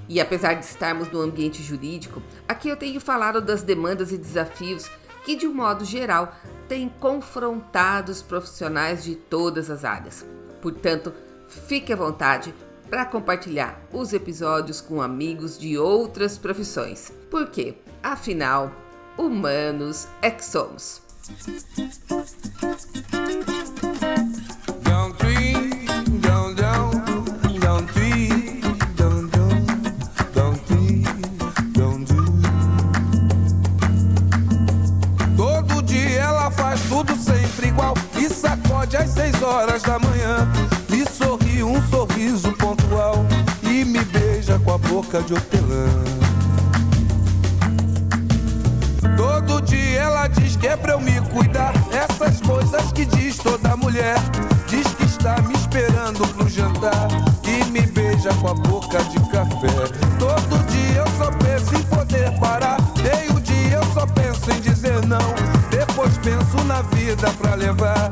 E 0.10 0.20
apesar 0.20 0.56
de 0.56 0.66
estarmos 0.66 1.10
no 1.12 1.22
ambiente 1.22 1.62
jurídico, 1.62 2.22
aqui 2.48 2.68
eu 2.68 2.76
tenho 2.76 3.00
falado 3.00 3.40
das 3.40 3.62
demandas 3.62 4.12
e 4.12 4.18
desafios 4.18 4.90
que, 5.24 5.36
de 5.36 5.48
um 5.48 5.54
modo 5.54 5.86
geral, 5.86 6.36
têm 6.68 6.90
confrontado 7.00 8.12
os 8.12 8.22
profissionais 8.22 9.04
de 9.04 9.16
todas 9.16 9.70
as 9.70 9.84
áreas. 9.86 10.26
Portanto, 10.62 11.14
fique 11.48 11.92
à 11.92 11.96
vontade 11.96 12.54
para 12.90 13.06
compartilhar 13.06 13.82
os 13.92 14.14
episódios 14.14 14.80
com 14.80 15.02
amigos 15.02 15.58
de 15.58 15.78
outras 15.78 16.38
profissões. 16.38 17.12
Por 17.30 17.50
quê? 17.50 17.76
Afinal, 18.02 18.72
humanos 19.18 20.08
é 20.22 20.30
que 20.30 20.46
somos. 20.46 21.02
Horas 39.44 39.84
da 39.84 40.00
manhã. 40.00 40.48
Me 40.90 41.06
sorri 41.06 41.64
um 41.64 41.82
sorriso 41.90 42.52
pontual 42.54 43.26
e 43.64 43.84
me 43.84 44.04
beija 44.06 44.58
com 44.60 44.74
a 44.74 44.78
boca 44.78 45.22
de 45.22 45.34
hortelã. 45.34 45.88
Todo 49.18 49.62
dia 49.62 50.02
ela 50.02 50.28
diz 50.28 50.56
que 50.56 50.68
é 50.68 50.78
pra 50.78 50.94
eu 50.94 51.02
me 51.02 51.20
cuidar. 51.30 51.74
Essas 51.92 52.40
coisas 52.42 52.92
que 52.94 53.06
diz 53.06 53.38
toda 53.38 53.76
mulher. 53.78 54.16
Diz 54.68 54.88
que 54.96 55.04
está 55.04 55.42
me 55.42 55.54
esperando 55.54 56.28
pro 56.34 56.50
jantar. 56.50 57.08
E 57.46 57.64
me 57.66 57.82
beija 57.82 58.34
com 58.36 58.48
a 58.50 58.54
boca 58.54 59.04
de 59.04 59.20
café. 59.30 59.88
Todo 60.18 60.66
dia 60.68 61.02
eu 61.02 61.08
só 61.18 61.32
penso 61.32 61.76
em 61.76 61.84
poder 61.84 62.32
parar. 62.40 62.78
Meio 62.98 63.40
dia 63.42 63.76
eu 63.76 63.94
só 63.94 64.06
penso 64.08 64.52
em 64.52 64.62
dizer 64.62 65.06
não. 65.06 65.34
Depois 65.70 66.18
penso 66.20 66.64
na 66.66 66.82
vida 66.84 67.30
pra 67.40 67.56
levar. 67.56 68.10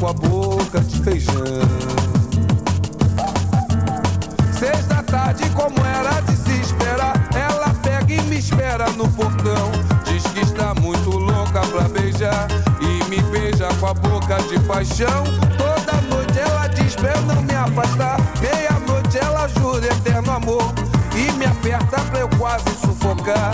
Com 0.00 0.06
a 0.06 0.12
boca 0.14 0.80
de 0.80 0.98
feijão. 1.02 1.34
Seis 4.58 4.86
da 4.86 5.02
tarde, 5.02 5.44
como 5.50 5.76
era 5.84 6.20
de 6.22 6.36
se 6.36 6.58
esperar, 6.58 7.28
ela 7.34 7.68
pega 7.82 8.14
e 8.14 8.22
me 8.22 8.38
espera 8.38 8.88
no 8.92 9.06
portão. 9.10 9.70
Diz 10.06 10.22
que 10.32 10.40
está 10.40 10.72
muito 10.80 11.10
louca 11.10 11.60
pra 11.60 11.86
beijar 11.88 12.48
e 12.80 13.10
me 13.10 13.20
beija 13.24 13.68
com 13.78 13.88
a 13.88 13.92
boca 13.92 14.36
de 14.44 14.58
paixão. 14.60 15.22
Toda 15.58 16.00
noite 16.08 16.38
ela 16.38 16.66
diz 16.68 16.96
pra 16.96 17.12
eu 17.12 17.20
não 17.20 17.42
me 17.42 17.54
afastar. 17.54 18.18
Meia-noite 18.40 19.18
ela 19.18 19.48
jura 19.48 19.86
eterno 19.86 20.32
amor 20.32 20.72
e 21.14 21.30
me 21.32 21.44
aperta 21.44 22.00
pra 22.00 22.20
eu 22.20 22.28
quase 22.38 22.70
sufocar 22.80 23.52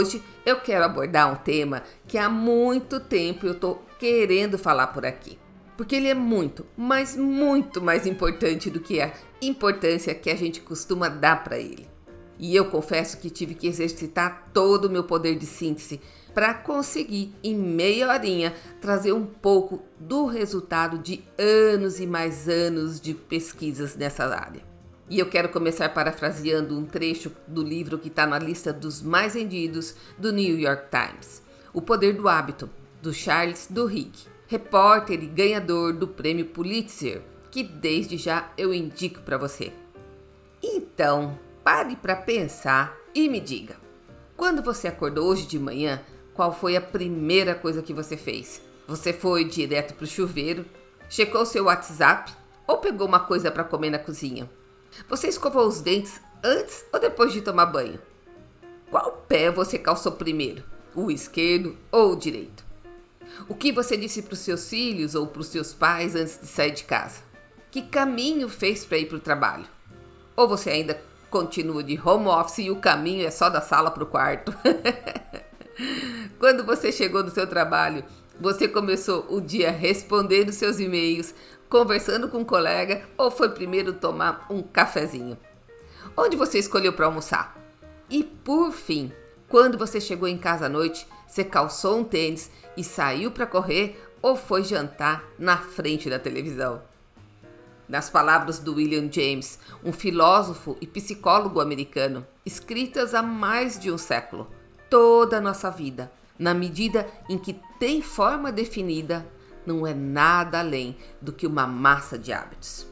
Hoje 0.00 0.22
eu 0.46 0.58
quero 0.58 0.82
abordar 0.82 1.30
um 1.30 1.36
tema 1.36 1.82
que 2.08 2.16
há 2.16 2.26
muito 2.26 2.98
tempo 3.00 3.46
eu 3.46 3.54
tô 3.54 3.74
querendo 3.98 4.56
falar 4.56 4.86
por 4.86 5.04
aqui. 5.04 5.38
Porque 5.76 5.94
ele 5.94 6.08
é 6.08 6.14
muito, 6.14 6.64
mas 6.74 7.14
muito 7.14 7.82
mais 7.82 8.06
importante 8.06 8.70
do 8.70 8.80
que 8.80 8.98
a 8.98 9.12
importância 9.42 10.14
que 10.14 10.30
a 10.30 10.34
gente 10.34 10.62
costuma 10.62 11.10
dar 11.10 11.44
para 11.44 11.58
ele. 11.58 11.86
E 12.38 12.56
eu 12.56 12.70
confesso 12.70 13.18
que 13.18 13.28
tive 13.28 13.54
que 13.54 13.66
exercitar 13.66 14.48
todo 14.54 14.86
o 14.86 14.90
meu 14.90 15.04
poder 15.04 15.34
de 15.34 15.44
síntese 15.44 16.00
para 16.32 16.54
conseguir, 16.54 17.34
em 17.44 17.54
meia 17.54 18.08
horinha, 18.08 18.54
trazer 18.80 19.12
um 19.12 19.26
pouco 19.26 19.82
do 19.98 20.24
resultado 20.24 20.96
de 20.96 21.22
anos 21.36 22.00
e 22.00 22.06
mais 22.06 22.48
anos 22.48 22.98
de 22.98 23.12
pesquisas 23.12 23.96
nessa 23.96 24.24
área. 24.24 24.69
E 25.10 25.18
eu 25.18 25.26
quero 25.26 25.48
começar 25.48 25.88
parafraseando 25.88 26.78
um 26.78 26.86
trecho 26.86 27.32
do 27.48 27.64
livro 27.64 27.98
que 27.98 28.06
está 28.06 28.24
na 28.24 28.38
lista 28.38 28.72
dos 28.72 29.02
mais 29.02 29.34
vendidos 29.34 29.96
do 30.16 30.32
New 30.32 30.56
York 30.56 30.84
Times: 30.88 31.42
O 31.74 31.82
Poder 31.82 32.14
do 32.14 32.28
Hábito, 32.28 32.70
do 33.02 33.12
Charles 33.12 33.66
Duhigg, 33.68 34.12
repórter 34.46 35.20
e 35.20 35.26
ganhador 35.26 35.92
do 35.92 36.06
prêmio 36.06 36.46
Pulitzer, 36.46 37.22
que 37.50 37.64
desde 37.64 38.16
já 38.16 38.52
eu 38.56 38.72
indico 38.72 39.20
para 39.22 39.36
você. 39.36 39.72
Então, 40.62 41.36
pare 41.64 41.96
para 41.96 42.14
pensar 42.14 42.96
e 43.12 43.28
me 43.28 43.40
diga: 43.40 43.74
quando 44.36 44.62
você 44.62 44.86
acordou 44.86 45.26
hoje 45.26 45.44
de 45.44 45.58
manhã, 45.58 46.00
qual 46.34 46.52
foi 46.52 46.76
a 46.76 46.80
primeira 46.80 47.56
coisa 47.56 47.82
que 47.82 47.92
você 47.92 48.16
fez? 48.16 48.62
Você 48.86 49.12
foi 49.12 49.44
direto 49.44 49.92
para 49.94 50.04
o 50.04 50.06
chuveiro, 50.06 50.64
checou 51.08 51.44
seu 51.44 51.64
WhatsApp 51.64 52.32
ou 52.64 52.78
pegou 52.78 53.08
uma 53.08 53.18
coisa 53.18 53.50
para 53.50 53.64
comer 53.64 53.90
na 53.90 53.98
cozinha? 53.98 54.48
Você 55.08 55.28
escovou 55.28 55.66
os 55.66 55.80
dentes 55.80 56.20
antes 56.42 56.84
ou 56.92 57.00
depois 57.00 57.32
de 57.32 57.40
tomar 57.40 57.66
banho? 57.66 58.00
Qual 58.90 59.24
pé 59.28 59.50
você 59.50 59.78
calçou 59.78 60.12
primeiro? 60.12 60.64
O 60.94 61.10
esquerdo 61.10 61.76
ou 61.90 62.12
o 62.12 62.16
direito? 62.16 62.64
O 63.48 63.54
que 63.54 63.72
você 63.72 63.96
disse 63.96 64.22
para 64.22 64.34
os 64.34 64.40
seus 64.40 64.68
filhos 64.68 65.14
ou 65.14 65.26
para 65.26 65.40
os 65.40 65.46
seus 65.46 65.72
pais 65.72 66.14
antes 66.14 66.40
de 66.40 66.46
sair 66.46 66.72
de 66.72 66.84
casa? 66.84 67.22
Que 67.70 67.82
caminho 67.82 68.48
fez 68.48 68.84
para 68.84 68.98
ir 68.98 69.06
para 69.06 69.16
o 69.16 69.20
trabalho? 69.20 69.66
Ou 70.36 70.48
você 70.48 70.70
ainda 70.70 71.00
continua 71.30 71.84
de 71.84 72.00
home 72.04 72.26
office 72.26 72.58
e 72.58 72.70
o 72.70 72.76
caminho 72.76 73.24
é 73.24 73.30
só 73.30 73.48
da 73.48 73.60
sala 73.60 73.90
para 73.90 74.02
o 74.02 74.06
quarto? 74.06 74.52
Quando 76.38 76.64
você 76.64 76.90
chegou 76.90 77.22
no 77.22 77.30
seu 77.30 77.46
trabalho, 77.46 78.04
você 78.40 78.66
começou 78.66 79.26
o 79.28 79.40
dia 79.40 79.70
respondendo 79.70 80.50
seus 80.50 80.80
e-mails, 80.80 81.34
conversando 81.70 82.28
com 82.28 82.38
um 82.38 82.44
colega 82.44 83.08
ou 83.16 83.30
foi 83.30 83.50
primeiro 83.50 83.92
tomar 83.92 84.44
um 84.50 84.60
cafezinho? 84.60 85.38
Onde 86.16 86.36
você 86.36 86.58
escolheu 86.58 86.92
para 86.92 87.06
almoçar? 87.06 87.56
E 88.10 88.24
por 88.24 88.72
fim, 88.72 89.12
quando 89.48 89.78
você 89.78 90.00
chegou 90.00 90.26
em 90.26 90.36
casa 90.36 90.66
à 90.66 90.68
noite, 90.68 91.06
você 91.28 91.44
calçou 91.44 91.98
um 91.98 92.04
tênis 92.04 92.50
e 92.76 92.82
saiu 92.82 93.30
para 93.30 93.46
correr 93.46 94.04
ou 94.20 94.34
foi 94.34 94.64
jantar 94.64 95.24
na 95.38 95.56
frente 95.56 96.10
da 96.10 96.18
televisão? 96.18 96.82
Nas 97.88 98.10
palavras 98.10 98.58
do 98.58 98.74
William 98.74 99.10
James, 99.10 99.58
um 99.84 99.92
filósofo 99.92 100.76
e 100.80 100.86
psicólogo 100.86 101.60
americano, 101.60 102.26
escritas 102.44 103.14
há 103.14 103.22
mais 103.22 103.78
de 103.78 103.92
um 103.92 103.98
século, 103.98 104.48
toda 104.88 105.38
a 105.38 105.40
nossa 105.40 105.70
vida, 105.70 106.10
na 106.36 106.52
medida 106.52 107.06
em 107.28 107.38
que 107.38 107.56
tem 107.78 108.02
forma 108.02 108.50
definida, 108.50 109.26
não 109.66 109.86
é 109.86 109.94
nada 109.94 110.60
além 110.60 110.96
do 111.20 111.32
que 111.32 111.46
uma 111.46 111.66
massa 111.66 112.18
de 112.18 112.32
hábitos. 112.32 112.86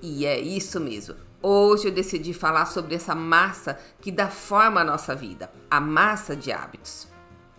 E 0.00 0.26
é 0.26 0.38
isso 0.38 0.80
mesmo. 0.80 1.14
Hoje 1.40 1.88
eu 1.88 1.92
decidi 1.92 2.32
falar 2.32 2.66
sobre 2.66 2.94
essa 2.94 3.14
massa 3.14 3.78
que 4.00 4.12
dá 4.12 4.28
forma 4.28 4.80
à 4.80 4.84
nossa 4.84 5.14
vida, 5.14 5.50
a 5.70 5.80
massa 5.80 6.36
de 6.36 6.52
hábitos. 6.52 7.08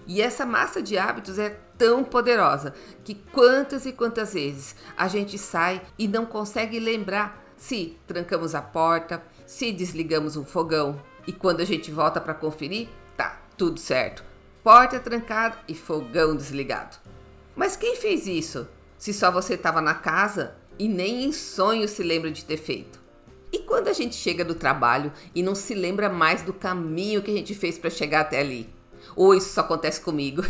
E 0.06 0.22
essa 0.22 0.46
massa 0.46 0.82
de 0.82 0.98
hábitos 0.98 1.40
é 1.40 1.50
tão 1.78 2.04
poderosa 2.04 2.74
que 3.04 3.16
quantas 3.16 3.86
e 3.86 3.92
quantas 3.92 4.34
vezes 4.34 4.76
a 4.98 5.08
gente 5.08 5.38
sai 5.38 5.82
e 5.98 6.08
não 6.08 6.26
consegue 6.26 6.80
lembrar 6.80 7.44
se 7.58 7.98
trancamos 8.06 8.56
a 8.56 8.62
porta, 8.62 9.24
se 9.46 9.72
desligamos 9.72 10.36
um 10.36 10.46
fogão 10.46 11.02
e 11.26 11.32
quando 11.32 11.62
a 11.62 11.66
gente 11.66 11.92
volta 11.92 12.20
para 12.20 12.34
conferir, 12.34 12.90
tá 13.16 13.42
tudo 13.58 13.80
certo. 13.80 14.24
Porta 14.64 15.00
trancada 15.00 15.58
e 15.68 15.76
fogão 15.76 16.36
desligado. 16.36 17.03
Mas 17.56 17.76
quem 17.76 17.96
fez 17.96 18.28
isso? 18.28 18.68
Se 18.98 19.14
só 19.14 19.32
você 19.32 19.54
estava 19.54 19.82
na 19.82 19.94
casa 19.94 20.56
e 20.80 20.88
nem 20.88 21.26
em 21.26 21.32
sonho 21.32 21.88
se 21.88 22.02
lembra 22.02 22.32
de 22.32 22.46
ter 22.46 22.58
feito. 22.58 23.02
E 23.52 23.60
quando 23.60 23.88
a 23.88 23.94
gente 23.94 24.16
chega 24.16 24.44
do 24.44 24.56
trabalho 24.56 25.12
e 25.36 25.44
não 25.44 25.54
se 25.54 25.76
lembra 25.76 26.10
mais 26.10 26.42
do 26.42 26.54
caminho 26.54 27.22
que 27.22 27.30
a 27.30 27.34
gente 27.36 27.54
fez 27.54 27.78
para 27.78 27.90
chegar 27.90 28.22
até 28.22 28.40
ali? 28.40 28.68
Ou 29.16 29.36
isso 29.36 29.54
só 29.54 29.62
acontece 29.62 30.02
comigo? 30.02 30.42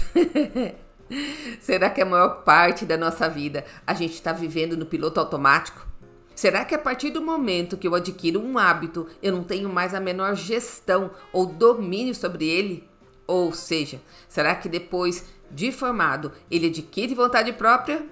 Será 1.59 1.89
que 1.89 2.01
a 2.01 2.05
maior 2.05 2.43
parte 2.43 2.85
da 2.85 2.97
nossa 2.97 3.29
vida 3.29 3.65
a 3.85 3.93
gente 3.93 4.13
está 4.13 4.31
vivendo 4.31 4.77
no 4.77 4.85
piloto 4.85 5.19
automático? 5.19 5.85
Será 6.33 6.65
que 6.65 6.73
a 6.73 6.79
partir 6.79 7.11
do 7.11 7.21
momento 7.21 7.77
que 7.77 7.87
eu 7.87 7.93
adquiro 7.93 8.41
um 8.41 8.57
hábito, 8.57 9.07
eu 9.21 9.31
não 9.31 9.43
tenho 9.43 9.69
mais 9.69 9.93
a 9.93 9.99
menor 9.99 10.35
gestão 10.35 11.11
ou 11.31 11.45
domínio 11.45 12.15
sobre 12.15 12.47
ele? 12.47 12.87
Ou 13.27 13.53
seja, 13.53 14.01
será 14.27 14.55
que 14.55 14.67
depois 14.67 15.25
de 15.53 15.71
formado 15.71 16.31
ele 16.49 16.67
adquire 16.67 17.13
vontade 17.13 17.53
própria? 17.53 18.05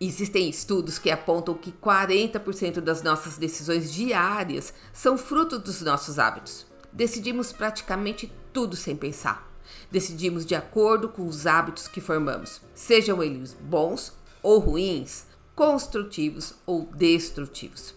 Existem 0.00 0.48
estudos 0.48 0.98
que 0.98 1.10
apontam 1.10 1.54
que 1.54 1.70
40% 1.70 2.80
das 2.80 3.02
nossas 3.02 3.38
decisões 3.38 3.92
diárias 3.92 4.74
são 4.92 5.16
fruto 5.16 5.58
dos 5.58 5.80
nossos 5.82 6.18
hábitos. 6.18 6.66
Decidimos 6.92 7.52
praticamente 7.52 8.32
tudo 8.52 8.74
sem 8.74 8.96
pensar. 8.96 9.48
Decidimos 9.90 10.44
de 10.44 10.54
acordo 10.54 11.08
com 11.08 11.26
os 11.26 11.46
hábitos 11.46 11.86
que 11.86 12.00
formamos, 12.00 12.60
sejam 12.74 13.22
eles 13.22 13.54
bons 13.54 14.12
ou 14.42 14.58
ruins, 14.58 15.26
construtivos 15.54 16.54
ou 16.66 16.86
destrutivos. 16.86 17.94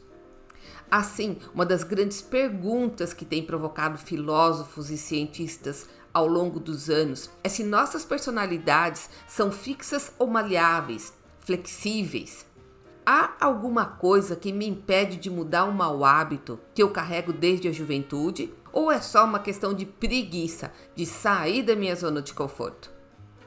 Assim, 0.89 1.37
uma 1.53 1.65
das 1.65 1.83
grandes 1.83 2.21
perguntas 2.21 3.13
que 3.13 3.25
tem 3.25 3.43
provocado 3.43 3.97
filósofos 3.97 4.91
e 4.91 4.97
cientistas 4.97 5.87
ao 6.15 6.25
longo 6.25 6.61
dos 6.61 6.89
anos 6.89 7.29
é 7.43 7.49
se 7.49 7.61
nossas 7.61 8.05
personalidades 8.05 9.09
são 9.27 9.51
fixas 9.51 10.13
ou 10.17 10.27
maleáveis, 10.27 11.13
flexíveis. 11.41 12.45
Há 13.05 13.33
alguma 13.37 13.85
coisa 13.85 14.33
que 14.33 14.53
me 14.53 14.65
impede 14.65 15.17
de 15.17 15.29
mudar 15.29 15.65
um 15.65 15.73
mau 15.73 16.05
hábito 16.05 16.57
que 16.73 16.81
eu 16.81 16.89
carrego 16.89 17.33
desde 17.33 17.67
a 17.67 17.71
juventude? 17.73 18.53
Ou 18.71 18.89
é 18.89 19.01
só 19.01 19.25
uma 19.25 19.39
questão 19.39 19.73
de 19.73 19.85
preguiça 19.85 20.71
de 20.95 21.05
sair 21.05 21.61
da 21.63 21.75
minha 21.75 21.95
zona 21.95 22.21
de 22.21 22.33
conforto? 22.33 22.89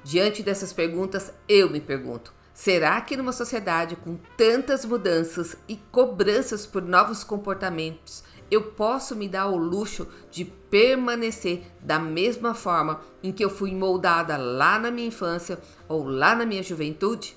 Diante 0.04 0.42
dessas 0.42 0.70
perguntas, 0.70 1.32
eu 1.48 1.70
me 1.70 1.80
pergunto: 1.80 2.34
será 2.52 3.00
que 3.00 3.16
numa 3.16 3.32
sociedade 3.32 3.96
com 3.96 4.18
tantas 4.36 4.84
mudanças 4.84 5.56
e 5.66 5.76
cobranças 5.90 6.66
por 6.66 6.82
novos 6.82 7.24
comportamentos, 7.24 8.22
eu 8.50 8.62
posso 8.62 9.14
me 9.14 9.28
dar 9.28 9.46
o 9.46 9.56
luxo 9.56 10.08
de 10.30 10.44
permanecer 10.44 11.62
da 11.80 11.98
mesma 11.98 12.54
forma 12.54 13.00
em 13.22 13.32
que 13.32 13.44
eu 13.44 13.50
fui 13.50 13.74
moldada 13.74 14.36
lá 14.36 14.78
na 14.78 14.90
minha 14.90 15.08
infância 15.08 15.58
ou 15.88 16.06
lá 16.06 16.34
na 16.34 16.46
minha 16.46 16.62
juventude? 16.62 17.36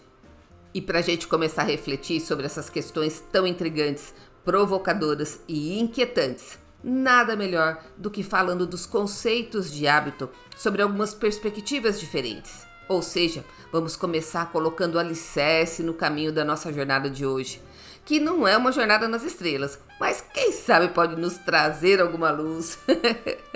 E 0.73 0.81
para 0.81 0.99
a 0.99 1.01
gente 1.01 1.27
começar 1.27 1.63
a 1.63 1.65
refletir 1.65 2.21
sobre 2.21 2.45
essas 2.45 2.69
questões 2.69 3.21
tão 3.31 3.45
intrigantes, 3.45 4.13
provocadoras 4.45 5.41
e 5.47 5.79
inquietantes, 5.79 6.57
nada 6.83 7.35
melhor 7.35 7.83
do 7.97 8.09
que 8.09 8.23
falando 8.23 8.65
dos 8.65 8.85
conceitos 8.85 9.71
de 9.71 9.87
hábito 9.87 10.29
sobre 10.55 10.81
algumas 10.81 11.13
perspectivas 11.13 11.99
diferentes. 11.99 12.65
Ou 12.87 13.01
seja, 13.01 13.45
vamos 13.71 13.95
começar 13.95 14.51
colocando 14.51 14.99
alicerce 14.99 15.83
no 15.83 15.93
caminho 15.93 16.31
da 16.31 16.43
nossa 16.43 16.73
jornada 16.73 17.09
de 17.09 17.25
hoje, 17.25 17.61
que 18.05 18.19
não 18.19 18.47
é 18.47 18.57
uma 18.57 18.71
jornada 18.71 19.07
nas 19.07 19.23
estrelas, 19.23 19.79
mas 19.99 20.23
quem 20.33 20.51
sabe 20.51 20.89
pode 20.89 21.15
nos 21.15 21.37
trazer 21.37 22.01
alguma 22.01 22.31
luz. 22.31 22.77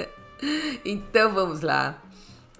então 0.83 1.33
vamos 1.33 1.61
lá. 1.61 2.01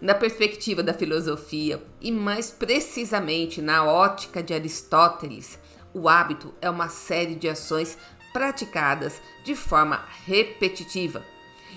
Na 0.02 0.14
perspectiva 0.14 0.84
da 0.84 0.94
filosofia, 0.94 1.82
e 2.02 2.12
mais 2.12 2.52
precisamente 2.52 3.62
na 3.62 3.84
ótica 3.86 4.44
de 4.44 4.54
Aristóteles, 4.54 5.58
o 5.94 6.10
hábito 6.10 6.54
é 6.62 6.70
uma 6.70 6.90
série 6.90 7.36
de 7.36 7.48
ações 7.48 7.98
praticadas 8.34 9.22
de 9.46 9.56
forma 9.56 10.04
repetitiva 10.26 11.24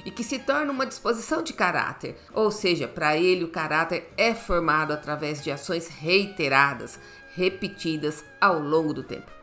e 0.04 0.10
que 0.10 0.24
se 0.24 0.38
torna 0.40 0.72
uma 0.72 0.86
disposição 0.86 1.42
de 1.42 1.52
caráter, 1.52 2.16
ou 2.32 2.50
seja, 2.50 2.88
para 2.88 3.16
ele 3.16 3.44
o 3.44 3.50
caráter 3.50 4.12
é 4.16 4.34
formado 4.34 4.92
através 4.92 5.42
de 5.42 5.50
ações 5.50 5.86
reiteradas, 5.88 6.98
repetidas 7.34 8.24
ao 8.40 8.58
longo 8.58 8.92
do 8.92 9.02
tempo. 9.02 9.37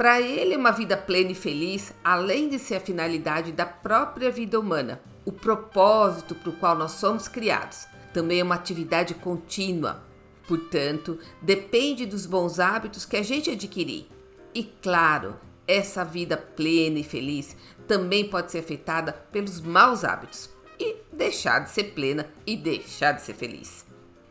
Para 0.00 0.18
ele, 0.18 0.56
uma 0.56 0.70
vida 0.70 0.96
plena 0.96 1.32
e 1.32 1.34
feliz, 1.34 1.92
além 2.02 2.48
de 2.48 2.58
ser 2.58 2.76
a 2.76 2.80
finalidade 2.80 3.52
da 3.52 3.66
própria 3.66 4.30
vida 4.30 4.58
humana, 4.58 4.98
o 5.26 5.30
propósito 5.30 6.34
para 6.34 6.48
o 6.48 6.54
qual 6.54 6.74
nós 6.74 6.92
somos 6.92 7.28
criados, 7.28 7.86
também 8.10 8.40
é 8.40 8.42
uma 8.42 8.54
atividade 8.54 9.12
contínua. 9.12 10.02
Portanto, 10.48 11.18
depende 11.42 12.06
dos 12.06 12.24
bons 12.24 12.58
hábitos 12.58 13.04
que 13.04 13.18
a 13.18 13.22
gente 13.22 13.50
adquirir. 13.50 14.08
E 14.54 14.64
claro, 14.64 15.36
essa 15.68 16.02
vida 16.02 16.34
plena 16.34 17.00
e 17.00 17.04
feliz 17.04 17.54
também 17.86 18.26
pode 18.26 18.50
ser 18.52 18.60
afetada 18.60 19.12
pelos 19.12 19.60
maus 19.60 20.02
hábitos 20.02 20.48
e 20.78 20.96
deixar 21.12 21.58
de 21.58 21.68
ser 21.72 21.92
plena 21.92 22.26
e 22.46 22.56
deixar 22.56 23.12
de 23.12 23.20
ser 23.20 23.34
feliz. 23.34 23.84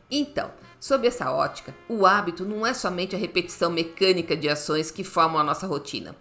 Então, 0.10 0.50
sob 0.80 1.08
essa 1.08 1.32
ótica, 1.32 1.76
o 1.88 2.06
hábito 2.06 2.46
não 2.46 2.66
é 2.66 2.74
somente 2.74 3.16
a 3.16 3.20
repetição 3.20 3.70
mecânica 3.70 4.36
de 4.36 4.48
ações 4.48 4.90
que 4.90 5.04
formam 5.04 5.40
a 5.40 5.44
nossa 5.44 5.68
rotina, 5.68 6.16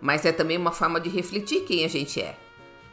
mas 0.00 0.24
é 0.24 0.32
também 0.32 0.58
uma 0.58 0.72
forma 0.72 1.00
de 1.00 1.08
refletir 1.08 1.64
quem 1.64 1.84
a 1.84 1.88
gente 1.88 2.20
é. 2.20 2.36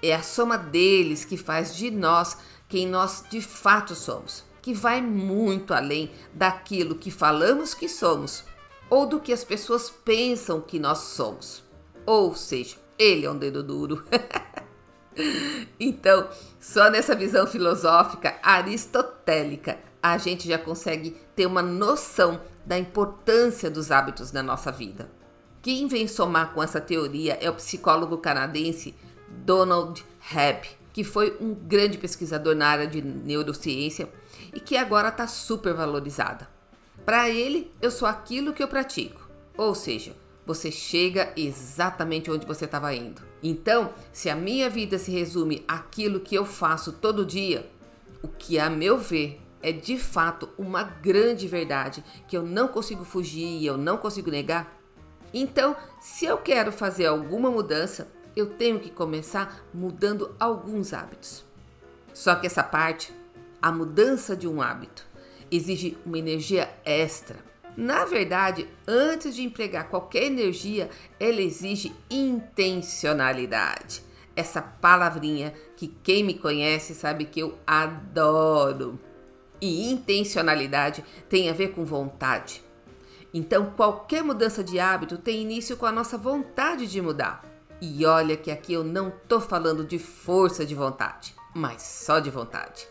É 0.02 0.16
a 0.16 0.24
soma 0.24 0.58
deles 0.58 1.26
que 1.26 1.36
faz 1.36 1.76
de 1.76 1.92
nós 1.92 2.38
quem 2.70 2.88
nós 2.88 3.26
de 3.30 3.42
fato 3.42 3.96
somos, 3.96 4.46
que 4.62 4.74
vai 4.74 5.02
muito 5.02 5.74
além 5.74 6.12
daquilo 6.34 6.96
que 6.96 7.12
falamos 7.12 7.74
que 7.74 7.90
somos 7.90 8.46
ou 8.90 9.06
do 9.06 9.20
que 9.20 9.34
as 9.34 9.44
pessoas 9.44 9.90
pensam 9.90 10.62
que 10.62 10.80
nós 10.80 11.00
somos. 11.00 11.64
Ou 12.06 12.34
seja, 12.36 12.78
ele 12.98 13.26
é 13.26 13.32
um 13.32 13.38
dedo 13.38 13.64
duro. 13.64 14.04
então, 15.80 16.30
só 16.60 16.90
nessa 16.90 17.16
visão 17.16 17.46
filosófica 17.46 18.40
aristotélica 18.42 19.89
a 20.02 20.18
gente 20.18 20.48
já 20.48 20.58
consegue 20.58 21.16
ter 21.36 21.46
uma 21.46 21.62
noção 21.62 22.42
da 22.66 22.78
importância 22.78 23.70
dos 23.70 23.92
hábitos 23.92 24.32
na 24.32 24.44
nossa 24.44 24.72
vida. 24.72 25.10
Quem 25.62 25.88
vem 25.88 26.08
somar 26.08 26.54
com 26.54 26.64
essa 26.64 26.80
teoria 26.80 27.38
é 27.42 27.50
o 27.50 27.56
psicólogo 27.56 28.18
canadense 28.18 28.96
Donald 29.46 30.06
Hebb 30.34 30.80
que 31.00 31.04
foi 31.04 31.38
um 31.40 31.54
grande 31.54 31.98
pesquisador 31.98 32.56
na 32.56 32.68
área 32.68 32.88
de 32.88 33.02
neurociência 33.02 34.10
e 34.54 34.60
que 34.60 34.76
agora 34.76 35.10
está 35.10 35.28
super 35.28 35.74
valorizada. 35.74 36.50
Para 37.06 37.30
ele, 37.30 37.72
eu 37.82 37.92
sou 37.92 38.08
aquilo 38.08 38.54
que 38.54 38.62
eu 38.62 38.68
pratico, 38.68 39.30
ou 39.58 39.74
seja, 39.74 40.16
você 40.46 40.72
chega 40.72 41.32
exatamente 41.38 42.30
onde 42.30 42.46
você 42.46 42.66
estava 42.66 42.94
indo. 42.94 43.22
Então, 43.42 43.94
se 44.12 44.30
a 44.30 44.36
minha 44.36 44.70
vida 44.70 44.98
se 44.98 45.12
resume 45.12 45.64
àquilo 45.68 46.20
que 46.20 46.36
eu 46.36 46.46
faço 46.46 46.92
todo 46.92 47.26
dia, 47.26 47.70
o 48.22 48.28
que 48.28 48.60
a 48.60 48.70
meu 48.70 48.98
ver 48.98 49.40
é 49.62 49.72
de 49.72 49.98
fato 49.98 50.50
uma 50.58 50.84
grande 50.84 51.48
verdade 51.48 52.04
que 52.28 52.38
eu 52.38 52.44
não 52.44 52.68
consigo 52.68 53.04
fugir 53.04 53.46
e 53.46 53.66
eu 53.66 53.78
não 53.78 53.98
consigo 53.98 54.32
negar. 54.32 54.78
Então, 55.34 55.76
se 56.02 56.26
eu 56.26 56.38
quero 56.38 56.72
fazer 56.72 57.06
alguma 57.06 57.52
mudança, 57.52 58.08
eu 58.36 58.48
tenho 58.48 58.80
que 58.80 58.90
começar 58.90 59.64
mudando 59.74 60.36
alguns 60.40 60.94
hábitos. 60.94 61.44
Só 62.14 62.36
que 62.36 62.48
essa 62.48 62.64
parte, 62.64 63.14
a 63.62 63.72
mudança 63.72 64.36
de 64.36 64.48
um 64.48 64.62
hábito, 64.62 65.06
exige 65.52 65.98
uma 66.06 66.18
energia 66.18 66.70
extra. 66.84 67.38
Na 67.78 68.06
verdade, 68.06 68.68
antes 68.88 69.36
de 69.36 69.44
empregar 69.44 69.90
qualquer 69.90 70.24
energia, 70.24 70.90
ela 71.20 71.42
exige 71.42 71.94
intencionalidade. 72.10 74.02
Essa 74.36 74.62
palavrinha 74.62 75.54
que 75.76 75.88
quem 75.88 76.24
me 76.24 76.34
conhece 76.34 76.96
sabe 76.96 77.26
que 77.26 77.42
eu 77.42 77.58
adoro. 77.66 79.00
E 79.62 79.92
intencionalidade 79.92 81.04
tem 81.28 81.50
a 81.50 81.54
ver 81.54 81.70
com 81.70 81.84
vontade. 81.86 82.64
Então, 83.34 83.72
qualquer 83.76 84.24
mudança 84.24 84.64
de 84.64 84.80
hábito 84.80 85.18
tem 85.18 85.42
início 85.42 85.78
com 85.78 85.86
a 85.86 85.92
nossa 85.92 86.18
vontade 86.18 86.88
de 86.88 87.02
mudar. 87.02 87.46
E 87.82 88.06
olha 88.06 88.36
que 88.36 88.52
aqui 88.52 88.74
eu 88.74 88.84
não 88.84 89.12
tô 89.28 89.40
falando 89.40 89.86
de 89.86 90.00
força 90.00 90.66
de 90.66 90.76
vontade, 90.76 91.36
mas 91.54 91.82
só 91.82 92.20
de 92.20 92.30
vontade. 92.30 92.88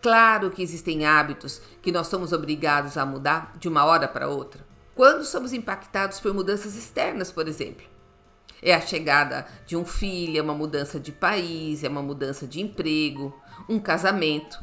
Claro 0.00 0.50
que 0.50 0.62
existem 0.62 1.04
hábitos 1.04 1.60
que 1.82 1.92
nós 1.92 2.06
somos 2.06 2.32
obrigados 2.32 2.96
a 2.96 3.04
mudar 3.04 3.52
de 3.58 3.68
uma 3.68 3.84
hora 3.84 4.08
para 4.08 4.28
outra. 4.28 4.66
Quando 4.94 5.24
somos 5.24 5.52
impactados 5.52 6.18
por 6.18 6.32
mudanças 6.32 6.76
externas, 6.76 7.30
por 7.30 7.46
exemplo. 7.46 7.86
É 8.60 8.74
a 8.74 8.80
chegada 8.80 9.46
de 9.66 9.76
um 9.76 9.84
filho, 9.84 10.38
é 10.38 10.42
uma 10.42 10.54
mudança 10.54 10.98
de 10.98 11.12
país, 11.12 11.84
é 11.84 11.88
uma 11.88 12.02
mudança 12.02 12.46
de 12.46 12.60
emprego, 12.60 13.32
um 13.68 13.78
casamento. 13.78 14.58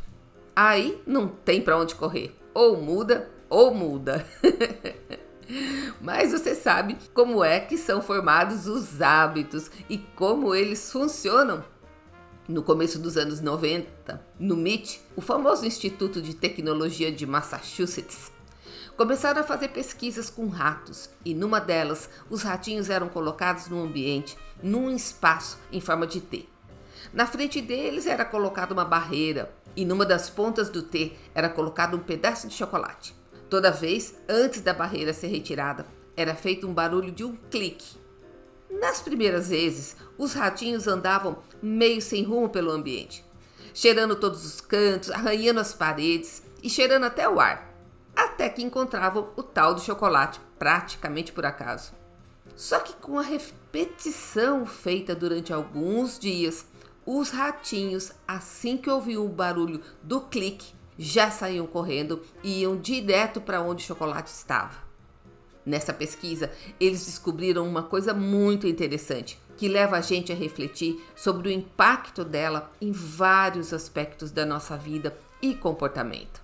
Aí 0.55 1.01
não 1.05 1.27
tem 1.27 1.62
para 1.62 1.77
onde 1.77 1.95
correr. 1.95 2.33
Ou 2.53 2.81
muda 2.81 3.29
ou 3.50 3.74
muda. 3.74 4.25
Mas 6.01 6.31
você 6.31 6.55
sabe 6.55 6.97
como 7.13 7.43
é 7.43 7.59
que 7.59 7.77
são 7.77 8.01
formados 8.01 8.65
os 8.67 9.01
hábitos 9.01 9.69
e 9.89 9.97
como 9.97 10.55
eles 10.55 10.91
funcionam. 10.91 11.63
No 12.47 12.63
começo 12.63 13.00
dos 13.00 13.17
anos 13.17 13.41
90, 13.41 14.24
no 14.39 14.55
MIT, 14.55 15.01
o 15.15 15.21
famoso 15.21 15.65
Instituto 15.65 16.21
de 16.21 16.35
Tecnologia 16.35 17.12
de 17.12 17.25
Massachusetts, 17.25 18.31
começaram 18.95 19.41
a 19.41 19.43
fazer 19.43 19.69
pesquisas 19.69 20.29
com 20.29 20.47
ratos 20.47 21.09
e 21.24 21.33
numa 21.33 21.59
delas 21.59 22.09
os 22.29 22.43
ratinhos 22.43 22.89
eram 22.89 23.09
colocados 23.09 23.67
num 23.67 23.83
ambiente, 23.83 24.38
num 24.62 24.89
espaço 24.95 25.59
em 25.71 25.81
forma 25.81 26.07
de 26.07 26.21
T. 26.21 26.47
Na 27.12 27.25
frente 27.25 27.62
deles 27.62 28.05
era 28.05 28.24
colocada 28.24 28.74
uma 28.74 28.85
barreira 28.85 29.51
e 29.75 29.86
numa 29.86 30.05
das 30.05 30.29
pontas 30.29 30.70
do 30.70 30.82
T 30.82 31.13
era 31.34 31.50
colocado 31.50 31.98
um 31.98 32.00
pedaço 32.00 32.48
de 32.48 32.53
chocolate. 32.53 33.15
Toda 33.50 33.72
vez, 33.72 34.15
antes 34.27 34.62
da 34.62 34.74
barreira 34.74 35.13
ser 35.13 35.27
retirada, 35.27 35.86
era 36.15 36.36
feito 36.36 36.67
um 36.67 36.74
barulho 36.74 37.12
de 37.12 37.24
um 37.24 37.36
clique. 37.36 37.98
Nas 38.70 39.01
primeiras 39.01 39.50
vezes, 39.50 39.96
os 40.17 40.34
ratinhos 40.34 40.88
andavam 40.88 41.39
meio 41.62 42.01
sem 42.01 42.24
rumo 42.24 42.50
pelo 42.50 42.72
ambiente, 42.72 43.24
cheirando 43.74 44.15
todos 44.15 44.46
os 44.46 44.62
cantos, 44.62 45.12
arranhando 45.12 45.60
as 45.60 45.74
paredes 45.74 46.44
e 46.63 46.70
cheirando 46.70 47.05
até 47.05 47.29
o 47.29 47.39
ar, 47.39 47.74
até 48.15 48.50
que 48.50 48.63
encontravam 48.63 49.29
o 49.36 49.44
tal 49.44 49.75
do 49.75 49.82
chocolate, 49.82 50.39
praticamente 50.58 51.32
por 51.32 51.46
acaso. 51.46 51.94
Só 52.55 52.79
que 52.79 52.94
com 52.94 53.20
a 53.20 53.22
repetição 53.22 54.65
feita 54.65 55.13
durante 55.13 55.51
alguns 55.51 56.17
dias, 56.17 56.65
os 57.05 57.29
ratinhos, 57.29 58.12
assim 58.27 58.77
que 58.77 58.89
ouviam 58.89 59.25
o 59.25 59.29
barulho 59.29 59.81
do 60.01 60.21
clique, 60.21 60.74
já 60.97 61.29
saíam 61.29 61.67
correndo 61.67 62.21
e 62.43 62.62
iam 62.62 62.77
direto 62.77 63.39
para 63.39 63.62
onde 63.62 63.83
o 63.83 63.88
chocolate 63.88 64.29
estava. 64.29 64.85
Nessa 65.65 65.93
pesquisa, 65.93 66.51
eles 66.79 67.05
descobriram 67.05 67.67
uma 67.67 67.83
coisa 67.83 68.13
muito 68.13 68.67
interessante 68.67 69.39
que 69.57 69.67
leva 69.67 69.97
a 69.97 70.01
gente 70.01 70.31
a 70.31 70.35
refletir 70.35 71.03
sobre 71.15 71.50
o 71.50 71.51
impacto 71.51 72.24
dela 72.24 72.71
em 72.81 72.91
vários 72.91 73.74
aspectos 73.74 74.31
da 74.31 74.45
nossa 74.45 74.77
vida 74.77 75.17
e 75.41 75.55
comportamento. 75.55 76.43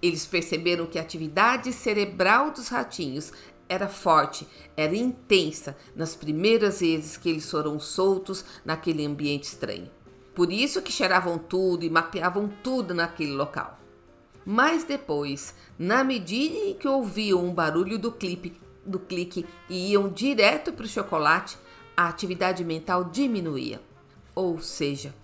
Eles 0.00 0.26
perceberam 0.26 0.86
que 0.86 0.98
a 0.98 1.02
atividade 1.02 1.72
cerebral 1.72 2.50
dos 2.50 2.68
ratinhos 2.68 3.32
era 3.68 3.88
forte, 3.88 4.46
era 4.76 4.94
intensa 4.94 5.76
nas 5.94 6.14
primeiras 6.14 6.80
vezes 6.80 7.16
que 7.16 7.28
eles 7.28 7.50
foram 7.50 7.78
soltos 7.80 8.44
naquele 8.64 9.04
ambiente 9.04 9.44
estranho. 9.44 9.90
Por 10.34 10.50
isso 10.50 10.82
que 10.82 10.92
cheiravam 10.92 11.38
tudo 11.38 11.84
e 11.84 11.90
mapeavam 11.90 12.50
tudo 12.62 12.94
naquele 12.94 13.32
local. 13.32 13.78
Mas 14.44 14.84
depois, 14.84 15.54
na 15.78 16.02
medida 16.02 16.56
em 16.56 16.74
que 16.74 16.88
ouviam 16.88 17.44
um 17.44 17.54
barulho 17.54 17.98
do 17.98 18.10
clipe, 18.10 18.60
do 18.84 18.98
clique 18.98 19.46
e 19.68 19.92
iam 19.92 20.08
direto 20.08 20.72
para 20.72 20.84
o 20.84 20.88
chocolate, 20.88 21.56
a 21.96 22.08
atividade 22.08 22.64
mental 22.64 23.04
diminuía. 23.04 23.80
Ou 24.34 24.60
seja, 24.60 25.14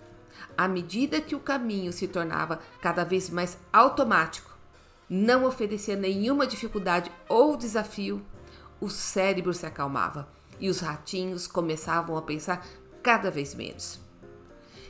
à 0.57 0.67
medida 0.67 1.19
que 1.19 1.35
o 1.35 1.39
caminho 1.39 1.91
se 1.91 2.07
tornava 2.07 2.59
cada 2.81 3.03
vez 3.03 3.29
mais 3.29 3.57
automático, 3.73 4.48
não 5.09 5.45
oferecia 5.45 5.95
nenhuma 5.95 6.45
dificuldade 6.45 7.11
ou 7.27 7.57
desafio, 7.57 8.23
o 8.79 8.89
cérebro 8.89 9.53
se 9.53 9.65
acalmava 9.65 10.29
e 10.59 10.69
os 10.69 10.79
ratinhos 10.79 11.47
começavam 11.47 12.15
a 12.15 12.21
pensar 12.21 12.65
cada 13.01 13.31
vez 13.31 13.55
menos. 13.55 13.99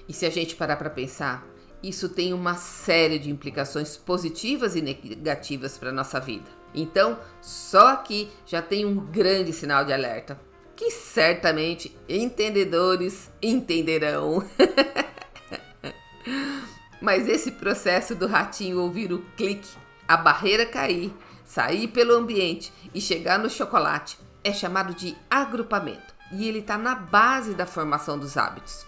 E 0.07 0.13
se 0.13 0.25
a 0.25 0.29
gente 0.29 0.55
parar 0.55 0.75
para 0.75 0.89
pensar, 0.89 1.47
isso 1.81 2.09
tem 2.09 2.33
uma 2.33 2.55
série 2.55 3.19
de 3.19 3.29
implicações 3.29 3.95
positivas 3.95 4.75
e 4.75 4.81
negativas 4.81 5.77
para 5.77 5.89
a 5.89 5.93
nossa 5.93 6.19
vida. 6.19 6.49
Então, 6.73 7.17
só 7.41 7.89
aqui 7.89 8.29
já 8.45 8.61
tem 8.61 8.85
um 8.85 8.95
grande 8.95 9.53
sinal 9.53 9.85
de 9.85 9.93
alerta, 9.93 10.39
que 10.75 10.91
certamente 10.91 11.95
entendedores 12.07 13.31
entenderão. 13.41 14.43
Mas 17.01 17.27
esse 17.27 17.51
processo 17.51 18.13
do 18.13 18.27
ratinho 18.27 18.81
ouvir 18.81 19.13
o 19.13 19.19
clique, 19.37 19.69
a 20.09 20.17
barreira 20.17 20.65
cair, 20.65 21.13
sair 21.45 21.87
pelo 21.87 22.15
ambiente 22.15 22.73
e 22.95 22.99
chegar 22.99 23.37
no 23.37 23.47
chocolate 23.47 24.17
é 24.43 24.51
chamado 24.51 24.95
de 24.95 25.15
agrupamento 25.29 26.15
e 26.31 26.47
ele 26.47 26.59
está 26.59 26.79
na 26.79 26.95
base 26.95 27.53
da 27.53 27.67
formação 27.67 28.17
dos 28.17 28.35
hábitos. 28.35 28.87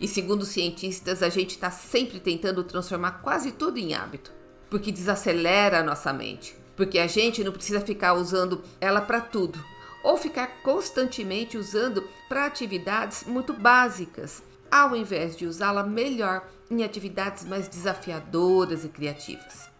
E 0.00 0.08
segundo 0.08 0.46
cientistas, 0.46 1.22
a 1.22 1.28
gente 1.28 1.50
está 1.50 1.70
sempre 1.70 2.18
tentando 2.18 2.64
transformar 2.64 3.20
quase 3.22 3.52
tudo 3.52 3.76
em 3.76 3.92
hábito, 3.92 4.32
porque 4.70 4.90
desacelera 4.90 5.80
a 5.80 5.82
nossa 5.82 6.14
mente, 6.14 6.56
porque 6.74 6.98
a 6.98 7.06
gente 7.06 7.44
não 7.44 7.52
precisa 7.52 7.82
ficar 7.82 8.14
usando 8.14 8.62
ela 8.80 9.02
para 9.02 9.20
tudo, 9.20 9.62
ou 10.02 10.16
ficar 10.16 10.62
constantemente 10.62 11.58
usando 11.58 12.08
para 12.26 12.46
atividades 12.46 13.24
muito 13.26 13.52
básicas, 13.52 14.42
ao 14.70 14.96
invés 14.96 15.36
de 15.36 15.44
usá-la 15.44 15.82
melhor 15.82 16.48
em 16.70 16.82
atividades 16.82 17.44
mais 17.44 17.68
desafiadoras 17.68 18.82
e 18.82 18.88
criativas. 18.88 19.73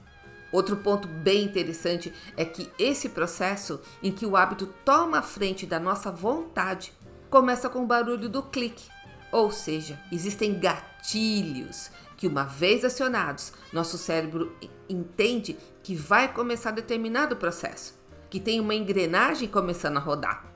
Outro 0.54 0.76
ponto 0.76 1.08
bem 1.08 1.42
interessante 1.42 2.12
é 2.36 2.44
que 2.44 2.70
esse 2.78 3.08
processo 3.08 3.80
em 4.02 4.12
que 4.12 4.24
o 4.24 4.36
hábito 4.36 4.66
toma 4.84 5.18
a 5.18 5.22
frente 5.22 5.66
da 5.66 5.80
nossa 5.80 6.10
vontade 6.10 6.92
começa 7.28 7.68
com 7.68 7.82
o 7.82 7.86
barulho 7.86 8.28
do 8.28 8.42
clique 8.42 8.94
ou 9.34 9.50
seja, 9.50 9.98
existem 10.12 10.60
gatilhos 10.60 11.90
que, 12.16 12.28
uma 12.28 12.44
vez 12.44 12.84
acionados, 12.84 13.52
nosso 13.72 13.98
cérebro 13.98 14.56
entende 14.88 15.58
que 15.82 15.92
vai 15.92 16.32
começar 16.32 16.70
determinado 16.70 17.34
processo, 17.34 17.98
que 18.30 18.38
tem 18.38 18.60
uma 18.60 18.76
engrenagem 18.76 19.48
começando 19.48 19.96
a 19.96 20.00
rodar. 20.00 20.46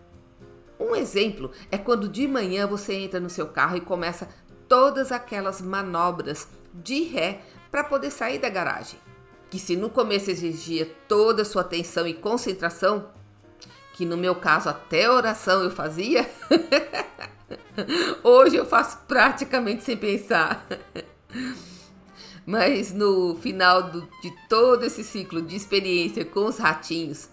Um 0.78 0.94
exemplo 0.94 1.50
é 1.72 1.76
quando 1.76 2.08
de 2.08 2.28
manhã 2.28 2.68
você 2.68 2.94
entra 2.94 3.18
no 3.18 3.28
seu 3.28 3.48
carro 3.48 3.76
e 3.76 3.80
começa 3.80 4.28
todas 4.68 5.10
aquelas 5.10 5.60
manobras 5.60 6.46
de 6.72 7.02
ré 7.02 7.40
para 7.72 7.82
poder 7.82 8.12
sair 8.12 8.38
da 8.38 8.48
garagem. 8.48 9.07
Que 9.50 9.58
se 9.58 9.76
no 9.76 9.88
começo 9.88 10.30
exigia 10.30 10.90
toda 11.06 11.42
a 11.42 11.44
sua 11.44 11.62
atenção 11.62 12.06
e 12.06 12.14
concentração, 12.14 13.08
que 13.94 14.04
no 14.04 14.16
meu 14.16 14.34
caso 14.34 14.68
até 14.68 15.10
oração 15.10 15.62
eu 15.62 15.70
fazia, 15.70 16.28
Hoje 18.22 18.56
eu 18.56 18.66
faço 18.66 18.98
praticamente 19.06 19.84
sem 19.84 19.96
pensar. 19.96 20.66
Mas 22.44 22.92
no 22.92 23.36
final 23.36 23.90
do, 23.90 24.08
de 24.22 24.32
todo 24.48 24.84
esse 24.84 25.04
ciclo 25.04 25.42
de 25.42 25.56
experiência 25.56 26.24
com 26.24 26.46
os 26.46 26.58
ratinhos, 26.58 27.28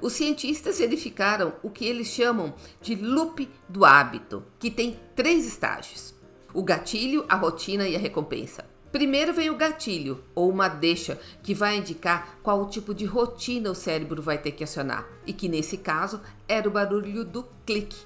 os 0.00 0.12
cientistas 0.12 0.78
verificaram 0.78 1.52
o 1.62 1.70
que 1.70 1.84
eles 1.84 2.08
chamam 2.08 2.54
de 2.80 2.94
loop 2.94 3.48
do 3.68 3.84
hábito, 3.84 4.44
que 4.58 4.70
tem 4.70 4.98
três 5.16 5.46
estágios: 5.46 6.14
o 6.54 6.62
gatilho, 6.62 7.24
a 7.28 7.34
rotina 7.34 7.88
e 7.88 7.96
a 7.96 7.98
recompensa. 7.98 8.64
Primeiro 8.92 9.32
vem 9.32 9.50
o 9.50 9.56
gatilho, 9.56 10.22
ou 10.34 10.50
uma 10.50 10.68
deixa, 10.68 11.18
que 11.42 11.54
vai 11.54 11.76
indicar 11.76 12.38
qual 12.42 12.68
tipo 12.68 12.92
de 12.92 13.04
rotina 13.04 13.70
o 13.70 13.74
cérebro 13.74 14.20
vai 14.20 14.36
ter 14.36 14.50
que 14.50 14.64
acionar, 14.64 15.08
e 15.24 15.32
que 15.32 15.48
nesse 15.48 15.76
caso 15.76 16.20
era 16.48 16.68
o 16.68 16.72
barulho 16.72 17.24
do 17.24 17.46
clique. 17.64 17.98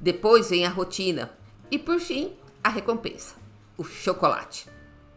Depois 0.00 0.50
vem 0.50 0.64
a 0.64 0.70
rotina 0.70 1.30
e 1.70 1.78
por 1.78 2.00
fim 2.00 2.32
a 2.64 2.68
recompensa, 2.68 3.34
o 3.76 3.84
chocolate, 3.84 4.66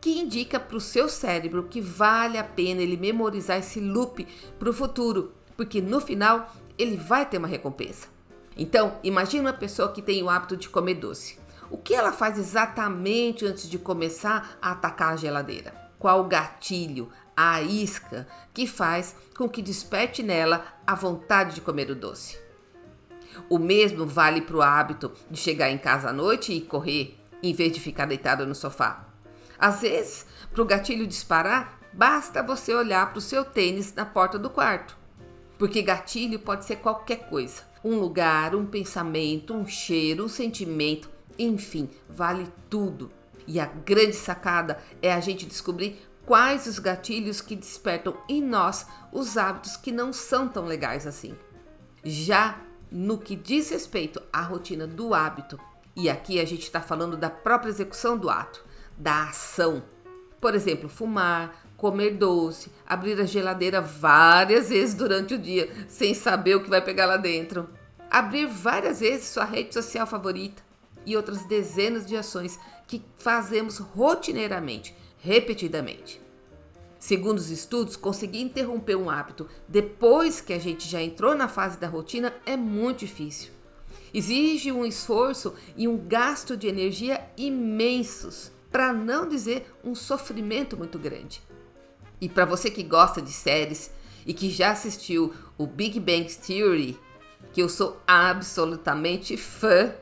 que 0.01 0.19
indica 0.19 0.59
para 0.59 0.77
o 0.77 0.81
seu 0.81 1.07
cérebro 1.07 1.63
que 1.63 1.79
vale 1.79 2.37
a 2.37 2.43
pena 2.43 2.81
ele 2.81 2.97
memorizar 2.97 3.59
esse 3.59 3.79
loop 3.79 4.27
para 4.59 4.69
o 4.69 4.73
futuro, 4.73 5.33
porque 5.55 5.81
no 5.81 6.01
final 6.01 6.53
ele 6.77 6.97
vai 6.97 7.25
ter 7.25 7.37
uma 7.37 7.47
recompensa. 7.47 8.07
Então, 8.57 8.97
imagine 9.03 9.41
uma 9.41 9.53
pessoa 9.53 9.91
que 9.91 10.01
tem 10.01 10.21
o 10.21 10.29
hábito 10.29 10.57
de 10.57 10.69
comer 10.69 10.95
doce. 10.95 11.37
O 11.69 11.77
que 11.77 11.95
ela 11.95 12.11
faz 12.11 12.37
exatamente 12.37 13.45
antes 13.45 13.69
de 13.69 13.79
começar 13.79 14.57
a 14.61 14.71
atacar 14.71 15.13
a 15.13 15.17
geladeira? 15.17 15.73
Qual 15.97 16.21
o 16.21 16.27
gatilho, 16.27 17.09
a 17.35 17.61
isca 17.61 18.27
que 18.53 18.67
faz 18.67 19.15
com 19.35 19.49
que 19.49 19.61
desperte 19.61 20.21
nela 20.21 20.65
a 20.85 20.93
vontade 20.93 21.55
de 21.55 21.61
comer 21.61 21.89
o 21.89 21.95
doce? 21.95 22.37
O 23.49 23.57
mesmo 23.57 24.05
vale 24.05 24.41
para 24.41 24.55
o 24.55 24.61
hábito 24.61 25.11
de 25.29 25.39
chegar 25.39 25.69
em 25.69 25.77
casa 25.77 26.09
à 26.09 26.13
noite 26.13 26.53
e 26.53 26.61
correr, 26.61 27.19
em 27.41 27.53
vez 27.53 27.71
de 27.73 27.79
ficar 27.79 28.05
deitada 28.05 28.45
no 28.45 28.55
sofá. 28.55 29.05
Às 29.57 29.81
vezes, 29.81 30.25
para 30.51 30.61
o 30.61 30.65
gatilho 30.65 31.07
disparar, 31.07 31.79
basta 31.91 32.43
você 32.43 32.73
olhar 32.73 33.09
para 33.09 33.19
o 33.19 33.21
seu 33.21 33.43
tênis 33.43 33.93
na 33.93 34.05
porta 34.05 34.37
do 34.37 34.49
quarto. 34.49 34.97
Porque 35.57 35.81
gatilho 35.81 36.39
pode 36.39 36.65
ser 36.65 36.77
qualquer 36.77 37.29
coisa: 37.29 37.63
um 37.83 37.97
lugar, 37.97 38.55
um 38.55 38.65
pensamento, 38.65 39.53
um 39.53 39.65
cheiro, 39.65 40.25
um 40.25 40.29
sentimento, 40.29 41.09
enfim, 41.37 41.89
vale 42.09 42.47
tudo. 42.69 43.11
E 43.47 43.59
a 43.59 43.65
grande 43.65 44.15
sacada 44.15 44.79
é 45.01 45.13
a 45.13 45.19
gente 45.19 45.45
descobrir 45.45 46.01
quais 46.25 46.65
os 46.65 46.79
gatilhos 46.79 47.41
que 47.41 47.55
despertam 47.55 48.17
em 48.27 48.41
nós 48.41 48.87
os 49.11 49.37
hábitos 49.37 49.77
que 49.77 49.91
não 49.91 50.11
são 50.11 50.47
tão 50.47 50.65
legais 50.65 51.05
assim. 51.05 51.35
Já 52.03 52.59
no 52.91 53.17
que 53.17 53.35
diz 53.35 53.69
respeito 53.69 54.21
à 54.31 54.41
rotina 54.41 54.87
do 54.87 55.13
hábito, 55.13 55.59
e 55.95 56.09
aqui 56.09 56.39
a 56.39 56.45
gente 56.45 56.63
está 56.63 56.81
falando 56.81 57.15
da 57.15 57.29
própria 57.29 57.69
execução 57.69 58.17
do 58.17 58.29
ato, 58.29 58.65
da 58.97 59.29
ação. 59.29 59.83
Por 60.41 60.53
exemplo, 60.53 60.89
fumar, 60.89 61.65
comer 61.77 62.11
doce, 62.11 62.71
abrir 62.85 63.19
a 63.19 63.25
geladeira 63.25 63.81
várias 63.81 64.69
vezes 64.69 64.93
durante 64.93 65.35
o 65.35 65.39
dia 65.39 65.69
sem 65.87 66.13
saber 66.13 66.55
o 66.55 66.63
que 66.63 66.69
vai 66.69 66.81
pegar 66.81 67.05
lá 67.05 67.17
dentro, 67.17 67.69
abrir 68.09 68.45
várias 68.45 68.99
vezes 68.99 69.27
sua 69.27 69.45
rede 69.45 69.73
social 69.73 70.05
favorita 70.05 70.64
e 71.05 71.15
outras 71.15 71.45
dezenas 71.45 72.05
de 72.05 72.15
ações 72.15 72.59
que 72.87 73.01
fazemos 73.17 73.77
rotineiramente, 73.77 74.95
repetidamente. 75.19 76.21
Segundo 76.99 77.37
os 77.37 77.51
estudos, 77.51 77.95
conseguir 77.95 78.41
interromper 78.41 78.95
um 78.95 79.09
hábito 79.09 79.47
depois 79.67 80.41
que 80.41 80.53
a 80.53 80.59
gente 80.59 80.87
já 80.87 81.01
entrou 81.01 81.35
na 81.35 81.47
fase 81.47 81.77
da 81.77 81.87
rotina 81.87 82.33
é 82.45 82.57
muito 82.57 82.99
difícil. 82.99 83.51
Exige 84.13 84.71
um 84.71 84.85
esforço 84.85 85.53
e 85.75 85.87
um 85.87 85.97
gasto 85.97 86.55
de 86.55 86.67
energia 86.67 87.23
imensos, 87.37 88.51
para 88.71 88.91
não 88.91 89.27
dizer 89.27 89.71
um 89.83 89.93
sofrimento 89.93 90.75
muito 90.75 90.97
grande. 90.97 91.41
E 92.19 92.27
para 92.27 92.45
você 92.45 92.71
que 92.71 92.81
gosta 92.81 93.21
de 93.21 93.31
séries 93.31 93.91
e 94.25 94.33
que 94.33 94.49
já 94.49 94.71
assistiu 94.71 95.33
o 95.57 95.67
Big 95.67 95.99
Bang 95.99 96.25
Theory, 96.33 96.97
que 97.53 97.61
eu 97.61 97.69
sou 97.69 98.01
absolutamente 98.07 99.37
fã, 99.37 99.93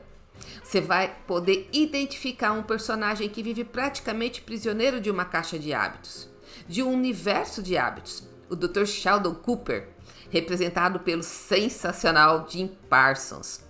você 0.62 0.80
vai 0.80 1.16
poder 1.26 1.68
identificar 1.72 2.52
um 2.52 2.62
personagem 2.62 3.28
que 3.28 3.42
vive 3.42 3.64
praticamente 3.64 4.40
prisioneiro 4.40 5.00
de 5.00 5.10
uma 5.10 5.24
caixa 5.24 5.58
de 5.58 5.72
hábitos, 5.72 6.28
de 6.66 6.82
um 6.82 6.92
universo 6.92 7.62
de 7.62 7.76
hábitos, 7.76 8.24
o 8.48 8.56
Dr. 8.56 8.84
Sheldon 8.84 9.34
Cooper, 9.34 9.88
representado 10.30 11.00
pelo 11.00 11.22
sensacional 11.22 12.46
Jim 12.48 12.68
Parsons. 12.88 13.62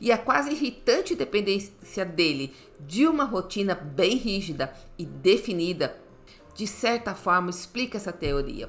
E 0.00 0.12
a 0.12 0.18
quase 0.18 0.50
irritante 0.50 1.14
dependência 1.14 2.04
dele 2.04 2.54
de 2.80 3.06
uma 3.06 3.24
rotina 3.24 3.74
bem 3.74 4.16
rígida 4.16 4.72
e 4.98 5.04
definida, 5.04 5.96
de 6.54 6.66
certa 6.66 7.14
forma 7.14 7.50
explica 7.50 7.96
essa 7.96 8.12
teoria, 8.12 8.68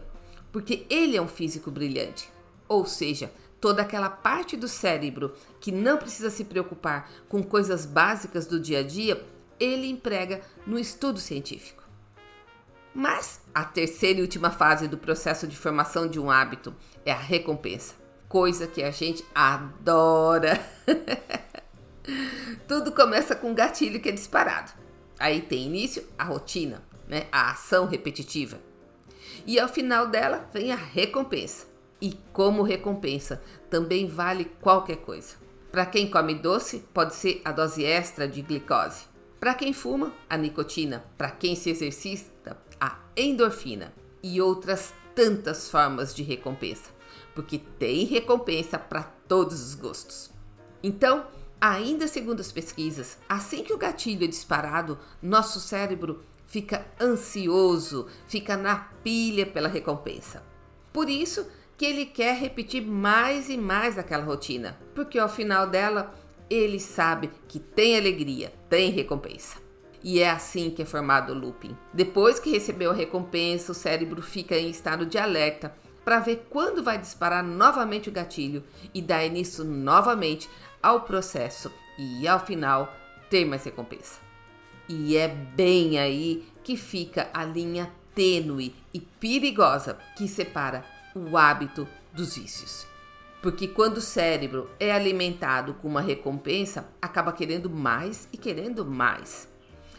porque 0.52 0.86
ele 0.90 1.18
é 1.18 1.22
um 1.22 1.28
físico 1.28 1.70
brilhante, 1.70 2.30
ou 2.68 2.86
seja, 2.86 3.32
toda 3.66 3.82
aquela 3.82 4.12
parte 4.12 4.56
do 4.56 4.68
cérebro 4.68 5.34
que 5.60 5.72
não 5.72 5.98
precisa 5.98 6.30
se 6.30 6.46
preocupar 6.46 7.10
com 7.28 7.42
coisas 7.42 7.84
básicas 7.84 8.46
do 8.46 8.60
dia 8.60 8.82
a 8.82 8.84
dia, 8.84 9.26
ele 9.60 9.88
emprega 9.88 10.42
no 10.68 10.78
estudo 10.78 11.20
científico. 11.20 11.82
Mas 12.94 13.42
a 13.56 13.64
terceira 13.64 14.20
e 14.20 14.22
última 14.22 14.52
fase 14.52 14.88
do 14.88 15.00
processo 15.00 15.48
de 15.48 15.58
formação 15.58 16.08
de 16.08 16.20
um 16.20 16.30
hábito 16.30 16.76
é 17.04 17.12
a 17.12 17.18
recompensa, 17.18 17.96
coisa 18.30 18.68
que 18.68 18.84
a 18.84 18.92
gente 18.92 19.26
adora. 19.34 20.64
Tudo 22.70 22.92
começa 22.92 23.36
com 23.36 23.50
um 23.50 23.56
gatilho 23.56 24.00
que 24.00 24.10
é 24.10 24.12
disparado. 24.12 24.74
Aí 25.18 25.42
tem 25.42 25.66
início 25.66 26.08
a 26.20 26.24
rotina, 26.24 26.84
né? 27.08 27.26
a 27.32 27.50
ação 27.50 27.88
repetitiva. 27.88 28.60
E 29.44 29.60
ao 29.60 29.68
final 29.68 30.06
dela 30.06 30.48
vem 30.54 30.72
a 30.72 30.76
recompensa. 30.76 31.74
E 32.06 32.14
como 32.32 32.62
recompensa, 32.62 33.42
também 33.68 34.08
vale 34.08 34.46
qualquer 34.62 34.98
coisa. 34.98 35.38
Para 35.72 35.88
quem 35.88 36.08
come 36.08 36.36
doce, 36.36 36.86
pode 36.94 37.16
ser 37.16 37.42
a 37.44 37.52
dose 37.52 37.84
extra 37.84 38.28
de 38.28 38.44
glicose. 38.44 39.06
Para 39.40 39.56
quem 39.56 39.74
fuma, 39.74 40.14
a 40.30 40.38
nicotina. 40.38 41.04
Para 41.18 41.32
quem 41.32 41.56
se 41.56 41.72
exercita, 41.72 42.62
a 42.80 43.00
endorfina 43.18 43.92
e 44.22 44.40
outras 44.40 44.94
tantas 45.16 45.68
formas 45.68 46.14
de 46.14 46.22
recompensa, 46.22 46.92
porque 47.34 47.58
tem 47.58 48.06
recompensa 48.06 48.78
para 48.78 49.02
todos 49.02 49.60
os 49.60 49.74
gostos. 49.74 50.30
Então, 50.84 51.26
ainda 51.60 52.08
segundo 52.08 52.40
as 52.40 52.52
pesquisas, 52.52 53.18
assim 53.28 53.64
que 53.64 53.74
o 53.74 53.80
gatilho 53.80 54.26
é 54.26 54.28
disparado, 54.28 55.00
nosso 55.24 55.60
cérebro 55.60 56.24
fica 56.46 56.86
ansioso, 57.02 58.06
fica 58.28 58.56
na 58.56 58.76
pilha 59.04 59.48
pela 59.48 59.68
recompensa. 59.68 60.44
Por 60.94 61.10
isso 61.10 61.48
que 61.78 61.86
ele 61.86 62.06
quer 62.06 62.38
repetir 62.38 62.82
mais 62.82 63.50
e 63.50 63.58
mais 63.58 63.98
aquela 63.98 64.24
rotina, 64.24 64.78
porque 64.94 65.20
ao 65.20 65.30
final 65.30 65.68
dela 65.68 66.14
ele 66.50 66.80
sabe 66.80 67.32
que 67.48 67.60
tem 67.60 67.98
alegria, 67.98 68.54
tem 68.70 68.92
recompensa. 68.92 69.58
E 70.04 70.20
é 70.20 70.30
assim 70.30 70.70
que 70.70 70.84
é 70.84 70.86
formado 70.86 71.34
o 71.34 71.38
looping. 71.38 71.76
Depois 71.92 72.40
que 72.40 72.52
recebeu 72.52 72.92
a 72.92 72.94
recompensa, 72.94 73.72
o 73.72 73.76
cérebro 73.76 74.22
fica 74.22 74.56
em 74.56 74.70
estado 74.70 75.06
de 75.06 75.18
alerta 75.18 75.76
para 76.04 76.20
ver 76.20 76.46
quando 76.50 76.84
vai 76.84 77.00
disparar 77.00 77.44
novamente 77.44 78.08
o 78.08 78.12
gatilho 78.12 78.64
e 78.94 79.02
dar 79.02 79.26
início 79.26 79.64
novamente 79.64 80.48
ao 80.82 81.02
processo 81.02 81.72
e 81.98 82.28
ao 82.28 82.46
final 82.46 82.94
ter 83.32 83.46
mais 83.46 83.64
recompensa. 83.64 84.20
E 84.88 85.18
é 85.18 85.28
bem 85.28 85.98
aí 85.98 86.48
que 86.64 86.78
fica 86.78 87.28
a 87.34 87.44
linha 87.44 87.92
tênue 88.14 88.76
e 88.94 89.00
perigosa 89.00 89.98
que 90.16 90.28
separa 90.28 90.86
o 91.16 91.38
hábito 91.38 91.88
dos 92.14 92.36
vícios. 92.36 92.86
Porque 93.42 93.68
quando 93.68 93.98
o 93.98 94.02
cérebro 94.02 94.70
é 94.80 94.92
alimentado 94.92 95.76
com 95.76 95.88
uma 95.88 96.02
recompensa, 96.02 96.88
acaba 97.02 97.32
querendo 97.32 97.70
mais 97.70 98.28
e 98.34 98.38
querendo 98.38 98.84
mais. 98.84 99.48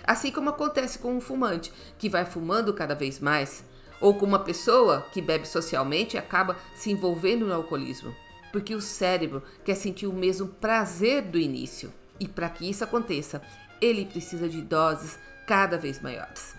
Assim 0.04 0.30
como 0.30 0.50
acontece 0.50 0.98
com 0.98 1.16
um 1.16 1.20
fumante 1.20 1.72
que 1.98 2.08
vai 2.08 2.24
fumando 2.24 2.74
cada 2.74 2.94
vez 2.94 3.18
mais, 3.18 3.64
ou 4.00 4.14
com 4.14 4.26
uma 4.26 4.40
pessoa 4.40 5.06
que 5.12 5.22
bebe 5.22 5.46
socialmente 5.46 6.16
e 6.16 6.18
acaba 6.18 6.56
se 6.74 6.90
envolvendo 6.90 7.46
no 7.46 7.54
alcoolismo, 7.54 8.14
porque 8.52 8.74
o 8.74 8.80
cérebro 8.80 9.42
quer 9.64 9.74
sentir 9.74 10.06
o 10.06 10.12
mesmo 10.12 10.48
prazer 10.48 11.22
do 11.22 11.38
início. 11.38 11.92
E 12.18 12.26
para 12.26 12.48
que 12.48 12.68
isso 12.68 12.82
aconteça, 12.82 13.42
ele 13.80 14.06
precisa 14.06 14.48
de 14.48 14.60
doses 14.60 15.18
cada 15.46 15.78
vez 15.78 16.00
maiores. 16.00 16.55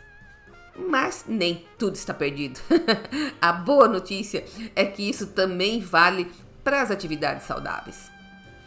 Mas 0.78 1.26
nem 1.28 1.66
tudo 1.78 1.96
está 1.96 2.13
perdido. 2.13 2.60
A 3.42 3.52
boa 3.52 3.88
notícia 3.88 4.46
é 4.76 4.86
que 4.86 5.08
isso 5.08 5.28
também 5.28 5.82
vale 5.82 6.32
para 6.63 6.82
as 6.82 6.92
atividades 6.92 7.48
saudáveis. 7.48 8.12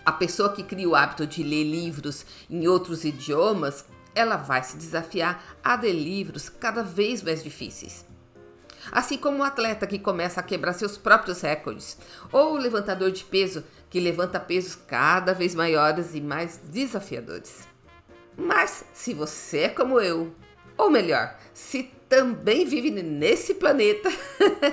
A 0.04 0.12
pessoa 0.12 0.52
que 0.52 0.62
cria 0.62 0.88
o 0.88 0.96
hábito 0.96 1.26
de 1.26 1.42
ler 1.42 1.64
livros 1.64 2.26
em 2.48 2.66
outros 2.66 3.04
idiomas 3.04 3.84
ela 4.14 4.36
vai 4.36 4.62
se 4.62 4.76
desafiar 4.76 5.42
a 5.62 5.76
ler 5.76 5.92
livros 5.92 6.48
cada 6.48 6.82
vez 6.82 7.22
mais 7.22 7.42
difíceis. 7.42 8.04
Assim 8.90 9.18
como 9.18 9.38
o 9.38 9.44
atleta 9.44 9.86
que 9.86 9.98
começa 9.98 10.40
a 10.40 10.42
quebrar 10.42 10.72
seus 10.72 10.96
próprios 10.96 11.42
recordes, 11.42 11.98
ou 12.32 12.54
o 12.54 12.58
levantador 12.58 13.10
de 13.10 13.24
peso 13.24 13.62
que 13.88 14.00
levanta 14.00 14.40
pesos 14.40 14.74
cada 14.74 15.34
vez 15.34 15.54
maiores 15.54 16.14
e 16.14 16.20
mais 16.20 16.56
desafiadores. 16.56 17.68
Mas 18.36 18.84
se 18.92 19.12
você 19.12 19.58
é 19.58 19.68
como 19.68 20.00
eu, 20.00 20.34
ou 20.78 20.90
melhor, 20.90 21.36
se 21.52 21.90
também 22.10 22.66
vive 22.66 22.90
nesse 22.90 23.54
planeta, 23.54 24.10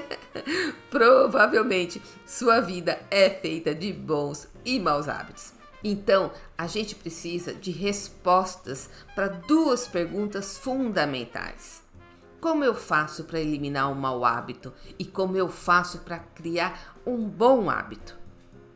provavelmente 0.89 2.02
sua 2.26 2.60
vida 2.60 3.00
é 3.12 3.30
feita 3.30 3.76
de 3.76 3.93
bons 3.93 4.47
e 4.65 4.80
maus 4.80 5.08
hábitos. 5.08 5.54
Então, 5.84 6.32
a 6.58 6.65
gente 6.65 6.95
precisa 6.95 7.54
de 7.54 7.69
respostas 7.69 8.89
para 9.13 9.28
duas 9.28 9.88
perguntas 9.88 10.58
fundamentais. 10.58 11.84
Como 12.41 12.63
eu 12.63 12.73
faço 12.73 13.23
para 13.26 13.39
eliminar 13.39 13.91
um 13.91 13.95
mau 13.95 14.26
hábito 14.26 14.73
e 14.97 15.06
como 15.06 15.38
eu 15.38 15.47
faço 15.47 16.00
para 16.00 16.17
criar 16.17 16.97
um 17.06 17.23
bom 17.23 17.69
hábito? 17.69 18.17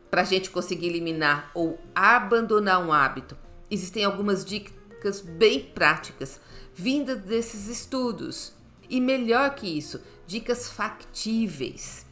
Para 0.08 0.22
a 0.22 0.24
gente 0.24 0.50
conseguir 0.50 0.86
eliminar 0.86 1.50
ou 1.52 1.80
abandonar 1.94 2.80
um 2.80 2.92
hábito, 2.92 3.36
existem 3.68 4.04
algumas 4.04 4.44
dicas 4.44 4.81
bem 5.20 5.60
práticas 5.60 6.40
vindas 6.74 7.20
desses 7.20 7.68
estudos. 7.68 8.52
E 8.88 9.00
melhor 9.00 9.54
que 9.54 9.66
isso, 9.66 10.00
dicas 10.26 10.70
factíveis. 10.70 12.06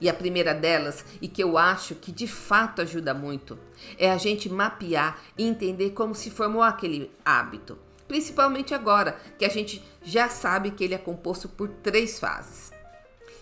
E 0.00 0.08
a 0.08 0.14
primeira 0.14 0.54
delas, 0.54 1.04
e 1.20 1.28
que 1.28 1.42
eu 1.42 1.58
acho 1.58 1.94
que 1.94 2.10
de 2.10 2.26
fato 2.26 2.80
ajuda 2.80 3.12
muito, 3.12 3.58
é 3.98 4.10
a 4.10 4.16
gente 4.16 4.48
mapear 4.48 5.20
e 5.36 5.44
entender 5.44 5.90
como 5.90 6.14
se 6.14 6.30
formou 6.30 6.62
aquele 6.62 7.10
hábito. 7.24 7.78
Principalmente 8.08 8.74
agora 8.74 9.20
que 9.38 9.44
a 9.44 9.48
gente 9.48 9.84
já 10.02 10.28
sabe 10.28 10.70
que 10.70 10.82
ele 10.82 10.94
é 10.94 10.98
composto 10.98 11.48
por 11.48 11.68
três 11.68 12.18
fases. 12.18 12.72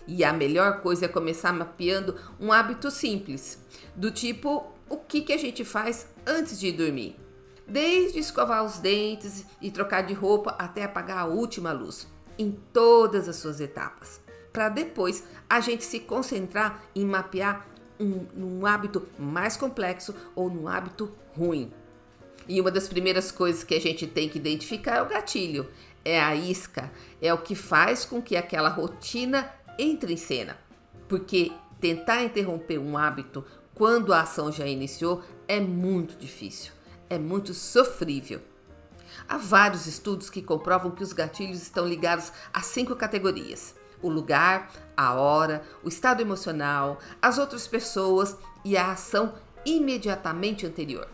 E 0.05 0.23
a 0.23 0.33
melhor 0.33 0.81
coisa 0.81 1.05
é 1.05 1.07
começar 1.07 1.53
mapeando 1.53 2.15
um 2.39 2.51
hábito 2.51 2.91
simples, 2.91 3.63
do 3.95 4.11
tipo 4.11 4.73
o 4.89 4.97
que, 4.97 5.21
que 5.21 5.33
a 5.33 5.37
gente 5.37 5.63
faz 5.63 6.07
antes 6.25 6.59
de 6.59 6.71
dormir. 6.71 7.15
Desde 7.69 8.19
escovar 8.19 8.63
os 8.65 8.79
dentes 8.79 9.45
e 9.61 9.69
trocar 9.69 10.01
de 10.01 10.13
roupa 10.13 10.55
até 10.57 10.83
apagar 10.83 11.19
a 11.19 11.25
última 11.25 11.71
luz, 11.71 12.07
em 12.37 12.51
todas 12.73 13.29
as 13.29 13.35
suas 13.35 13.59
etapas 13.59 14.19
para 14.51 14.69
depois 14.69 15.23
a 15.49 15.59
gente 15.59 15.83
se 15.83 15.99
concentrar 15.99 16.83
em 16.95 17.05
mapear 17.05 17.67
um, 17.99 18.25
um 18.35 18.65
hábito 18.65 19.07
mais 19.17 19.55
complexo 19.55 20.15
ou 20.35 20.49
num 20.49 20.67
hábito 20.67 21.11
ruim. 21.35 21.71
E 22.47 22.59
uma 22.59 22.71
das 22.71 22.87
primeiras 22.87 23.31
coisas 23.31 23.63
que 23.63 23.75
a 23.75 23.81
gente 23.81 24.07
tem 24.07 24.27
que 24.27 24.37
identificar 24.37 24.97
é 24.97 25.01
o 25.01 25.07
gatilho, 25.07 25.69
é 26.03 26.19
a 26.19 26.35
isca, 26.35 26.91
é 27.21 27.33
o 27.33 27.37
que 27.37 27.55
faz 27.55 28.05
com 28.05 28.21
que 28.21 28.35
aquela 28.35 28.69
rotina 28.69 29.49
entre 29.77 30.13
em 30.13 30.17
cena. 30.17 30.57
Porque 31.07 31.51
tentar 31.79 32.23
interromper 32.23 32.79
um 32.79 32.97
hábito 32.97 33.45
quando 33.75 34.13
a 34.13 34.21
ação 34.21 34.51
já 34.51 34.65
iniciou 34.65 35.23
é 35.47 35.59
muito 35.59 36.17
difícil, 36.17 36.73
é 37.09 37.17
muito 37.17 37.53
sofrível. 37.53 38.41
Há 39.27 39.37
vários 39.37 39.85
estudos 39.87 40.29
que 40.29 40.41
comprovam 40.41 40.91
que 40.91 41.03
os 41.03 41.13
gatilhos 41.13 41.61
estão 41.61 41.87
ligados 41.87 42.31
a 42.53 42.61
cinco 42.61 42.95
categorias: 42.95 43.75
o 44.01 44.09
lugar, 44.09 44.71
a 44.95 45.13
hora, 45.13 45.63
o 45.83 45.89
estado 45.89 46.21
emocional, 46.21 46.99
as 47.21 47.37
outras 47.37 47.67
pessoas 47.67 48.35
e 48.63 48.77
a 48.77 48.91
ação 48.91 49.33
imediatamente 49.65 50.65
anterior. 50.65 51.07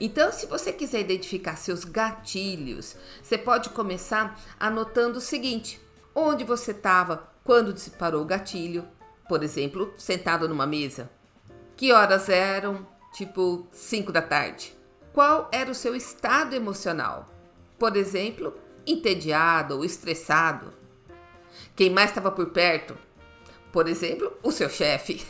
Então, 0.00 0.32
se 0.32 0.46
você 0.46 0.72
quiser 0.72 1.00
identificar 1.00 1.56
seus 1.56 1.84
gatilhos, 1.84 2.96
você 3.22 3.38
pode 3.38 3.70
começar 3.70 4.40
anotando 4.58 5.18
o 5.18 5.22
seguinte: 5.22 5.80
onde 6.14 6.44
você 6.44 6.72
estava 6.72 7.28
quando 7.44 7.72
disparou 7.72 8.22
o 8.22 8.26
gatilho, 8.26 8.86
por 9.28 9.42
exemplo, 9.42 9.94
sentado 9.96 10.48
numa 10.48 10.66
mesa. 10.66 11.10
Que 11.76 11.92
horas 11.92 12.28
eram? 12.28 12.86
tipo 13.16 13.66
5 13.72 14.12
da 14.12 14.20
tarde? 14.20 14.76
Qual 15.16 15.48
era 15.50 15.70
o 15.70 15.74
seu 15.74 15.96
estado 15.96 16.54
emocional? 16.54 17.26
Por 17.78 17.96
exemplo, 17.96 18.52
entediado 18.86 19.74
ou 19.74 19.82
estressado? 19.82 20.74
Quem 21.74 21.88
mais 21.88 22.10
estava 22.10 22.30
por 22.30 22.50
perto? 22.50 22.94
Por 23.72 23.88
exemplo, 23.88 24.30
o 24.42 24.52
seu 24.52 24.68
chefe. 24.68 25.26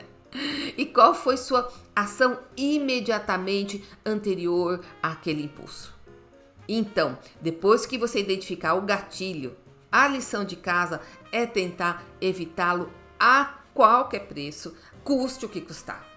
e 0.74 0.86
qual 0.86 1.12
foi 1.12 1.36
sua 1.36 1.70
ação 1.94 2.38
imediatamente 2.56 3.84
anterior 4.06 4.82
àquele 5.02 5.44
impulso? 5.44 5.94
Então, 6.66 7.18
depois 7.42 7.84
que 7.84 7.98
você 7.98 8.20
identificar 8.20 8.72
o 8.72 8.80
gatilho, 8.80 9.54
a 9.92 10.08
lição 10.08 10.46
de 10.46 10.56
casa 10.56 10.98
é 11.30 11.44
tentar 11.44 12.06
evitá-lo 12.22 12.90
a 13.18 13.58
qualquer 13.74 14.20
preço, 14.20 14.74
custe 15.04 15.44
o 15.44 15.48
que 15.50 15.60
custar. 15.60 16.09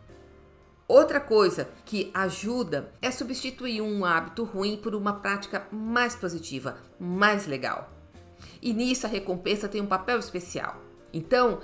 Outra 0.87 1.19
coisa 1.19 1.69
que 1.85 2.11
ajuda 2.13 2.91
é 3.01 3.09
substituir 3.09 3.81
um 3.81 4.03
hábito 4.03 4.43
ruim 4.43 4.77
por 4.77 4.93
uma 4.93 5.13
prática 5.13 5.65
mais 5.71 6.15
positiva, 6.15 6.77
mais 6.99 7.47
legal. 7.47 7.89
E 8.61 8.73
nisso 8.73 9.05
a 9.05 9.09
recompensa 9.09 9.69
tem 9.69 9.81
um 9.81 9.87
papel 9.87 10.19
especial. 10.19 10.81
Então, 11.13 11.61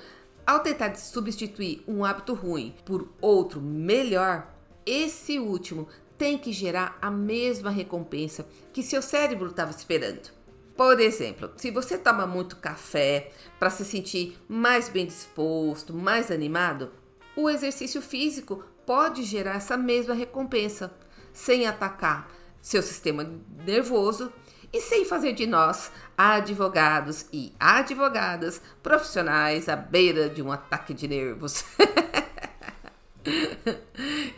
ao 0.48 0.62
tentar 0.62 0.96
substituir 0.96 1.84
um 1.88 2.06
hábito 2.06 2.34
ruim 2.34 2.74
por 2.86 3.10
outro 3.22 3.62
melhor, 3.62 4.48
esse 4.86 5.38
último 5.38 5.88
tem 6.18 6.38
que 6.38 6.52
gerar 6.52 6.98
a 7.02 7.12
mesma 7.12 7.70
recompensa 7.70 8.48
que 8.74 8.82
seu 8.82 9.02
cérebro 9.02 9.48
estava 9.48 9.72
esperando. 9.72 10.32
Por 10.76 11.00
exemplo, 11.00 11.52
se 11.58 11.72
você 11.72 11.98
toma 11.98 12.26
muito 12.26 12.56
café 12.56 13.32
para 13.60 13.70
se 13.70 13.84
sentir 13.84 14.38
mais 14.48 14.88
bem 14.88 15.06
disposto, 15.06 15.94
mais 15.94 16.32
animado, 16.32 16.92
o 17.36 17.50
exercício 17.50 18.02
físico 18.02 18.64
pode 18.90 19.24
gerar 19.24 19.58
essa 19.58 19.78
mesma 19.78 20.16
recompensa, 20.16 20.92
sem 21.32 21.68
atacar 21.68 22.28
seu 22.60 22.82
sistema 22.82 23.24
nervoso 23.64 24.34
e 24.74 24.82
sem 24.82 25.06
fazer 25.06 25.34
de 25.34 25.46
nós 25.46 25.92
advogados 26.18 27.28
e 27.32 27.54
advogadas 27.60 28.60
profissionais 28.82 29.70
à 29.70 29.76
beira 29.76 30.28
de 30.28 30.42
um 30.42 30.52
ataque 30.52 30.96
de 30.96 31.08
nervos. 31.08 31.64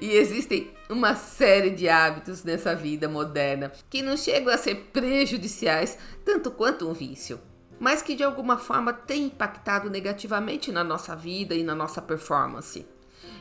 e 0.01 0.17
existem 0.17 0.69
uma 0.89 1.15
série 1.15 1.69
de 1.69 1.87
hábitos 1.87 2.43
nessa 2.43 2.75
vida 2.75 3.07
moderna 3.07 3.71
que 3.89 4.01
não 4.01 4.17
chegam 4.17 4.53
a 4.53 4.57
ser 4.57 4.75
prejudiciais 4.91 5.97
tanto 6.25 6.51
quanto 6.51 6.89
um 6.89 6.93
vício, 6.93 7.39
mas 7.79 8.01
que 8.01 8.15
de 8.15 8.23
alguma 8.25 8.57
forma 8.57 8.91
têm 8.91 9.27
impactado 9.27 9.89
negativamente 9.89 10.73
na 10.73 10.83
nossa 10.83 11.15
vida 11.15 11.55
e 11.55 11.63
na 11.63 11.73
nossa 11.73 12.01
performance. 12.01 12.85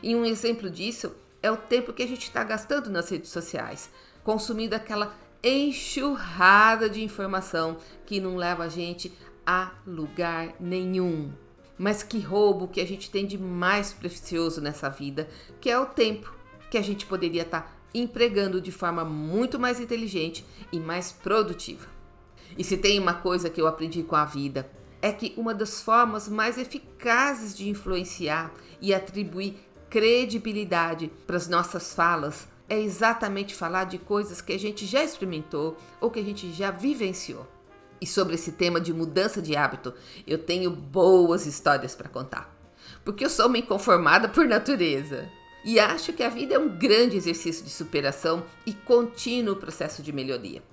E 0.01 0.15
um 0.15 0.25
exemplo 0.25 0.69
disso 0.69 1.15
é 1.41 1.51
o 1.51 1.57
tempo 1.57 1.93
que 1.93 2.03
a 2.03 2.07
gente 2.07 2.23
está 2.23 2.43
gastando 2.43 2.89
nas 2.89 3.09
redes 3.09 3.29
sociais, 3.29 3.89
consumindo 4.23 4.75
aquela 4.75 5.15
enxurrada 5.43 6.89
de 6.89 7.03
informação 7.03 7.77
que 8.05 8.19
não 8.19 8.35
leva 8.35 8.65
a 8.65 8.69
gente 8.69 9.11
a 9.45 9.71
lugar 9.85 10.55
nenhum. 10.59 11.31
Mas 11.77 12.03
que 12.03 12.19
roubo 12.19 12.67
que 12.67 12.79
a 12.79 12.85
gente 12.85 13.09
tem 13.09 13.25
de 13.25 13.37
mais 13.37 13.91
precioso 13.91 14.61
nessa 14.61 14.89
vida, 14.89 15.27
que 15.59 15.69
é 15.69 15.79
o 15.79 15.87
tempo 15.87 16.31
que 16.69 16.77
a 16.77 16.81
gente 16.81 17.05
poderia 17.05 17.41
estar 17.41 17.61
tá 17.61 17.71
empregando 17.93 18.61
de 18.61 18.71
forma 18.71 19.03
muito 19.03 19.59
mais 19.59 19.79
inteligente 19.79 20.45
e 20.71 20.79
mais 20.79 21.11
produtiva. 21.11 21.87
E 22.57 22.63
se 22.63 22.77
tem 22.77 22.99
uma 22.99 23.15
coisa 23.15 23.49
que 23.49 23.59
eu 23.59 23.67
aprendi 23.67 24.03
com 24.03 24.15
a 24.15 24.25
vida, 24.25 24.69
é 25.01 25.11
que 25.11 25.33
uma 25.35 25.53
das 25.53 25.81
formas 25.81 26.29
mais 26.29 26.57
eficazes 26.57 27.57
de 27.57 27.67
influenciar 27.67 28.53
e 28.79 28.93
atribuir 28.93 29.57
credibilidade 29.91 31.11
para 31.27 31.35
as 31.35 31.49
nossas 31.49 31.93
falas 31.93 32.47
é 32.69 32.79
exatamente 32.79 33.53
falar 33.53 33.83
de 33.83 33.97
coisas 33.97 34.39
que 34.39 34.53
a 34.53 34.57
gente 34.57 34.85
já 34.85 35.03
experimentou 35.03 35.77
ou 35.99 36.09
que 36.09 36.21
a 36.21 36.23
gente 36.23 36.51
já 36.53 36.71
vivenciou. 36.71 37.45
E 37.99 38.07
sobre 38.07 38.35
esse 38.35 38.53
tema 38.53 38.79
de 38.79 38.93
mudança 38.93 39.41
de 39.41 39.53
hábito, 39.53 39.93
eu 40.25 40.37
tenho 40.37 40.71
boas 40.71 41.45
histórias 41.45 41.93
para 41.93 42.07
contar. 42.07 42.57
Porque 43.03 43.25
eu 43.25 43.29
sou 43.29 43.47
uma 43.47 43.57
inconformada 43.57 44.29
por 44.29 44.47
natureza. 44.47 45.29
E 45.65 45.77
acho 45.77 46.13
que 46.13 46.23
a 46.23 46.29
vida 46.29 46.55
é 46.55 46.59
um 46.59 46.69
grande 46.69 47.17
exercício 47.17 47.63
de 47.63 47.69
superação 47.69 48.43
e 48.65 48.73
contínuo 48.73 49.57
processo 49.57 50.01
de 50.01 50.13
melhoria. 50.13 50.63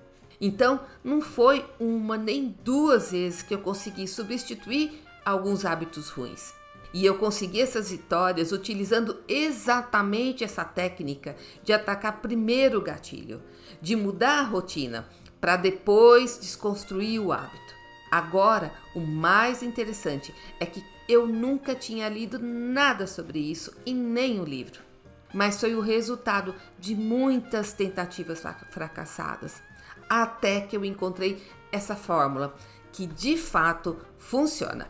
Então, 0.40 0.81
não 1.02 1.20
foi 1.20 1.66
uma 1.81 2.16
nem 2.16 2.57
duas 2.62 3.11
vezes 3.11 3.42
que 3.42 3.52
eu 3.52 3.59
consegui 3.59 4.07
substituir 4.07 5.02
alguns 5.24 5.64
hábitos 5.64 6.09
ruins. 6.09 6.57
E 6.92 7.05
eu 7.05 7.18
consegui 7.18 7.61
essas 7.61 7.90
vitórias 7.90 8.53
utilizando 8.53 9.18
exatamente 9.29 10.42
essa 10.42 10.64
técnica 10.64 11.37
de 11.62 11.72
atacar 11.72 12.20
primeiro 12.20 12.79
o 12.79 12.83
gatilho, 12.83 13.42
de 13.81 13.94
mudar 13.94 14.40
a 14.40 14.42
rotina, 14.42 15.07
para 15.40 15.57
depois 15.57 16.38
desconstruir 16.38 17.20
o 17.20 17.33
hábito. 17.33 17.74
Agora, 18.11 18.72
o 18.94 19.01
mais 19.01 19.62
interessante 19.62 20.35
é 20.59 20.66
que 20.66 20.83
eu 21.09 21.27
nunca 21.27 21.74
tinha 21.74 22.09
lido 22.09 22.38
nada 22.38 23.07
sobre 23.07 23.38
isso 23.38 23.74
e 23.85 23.92
nem 23.92 24.40
o 24.40 24.44
livro, 24.44 24.83
mas 25.33 25.61
foi 25.61 25.74
o 25.74 25.81
resultado 25.81 26.55
de 26.79 26.94
muitas 26.94 27.72
tentativas 27.72 28.42
fracassadas, 28.70 29.62
até 30.09 30.62
que 30.62 30.77
eu 30.77 30.85
encontrei 30.85 31.42
essa 31.70 31.94
fórmula 31.94 32.55
que 32.92 33.07
de 33.07 33.37
fato 33.37 33.98
funciona. 34.18 34.88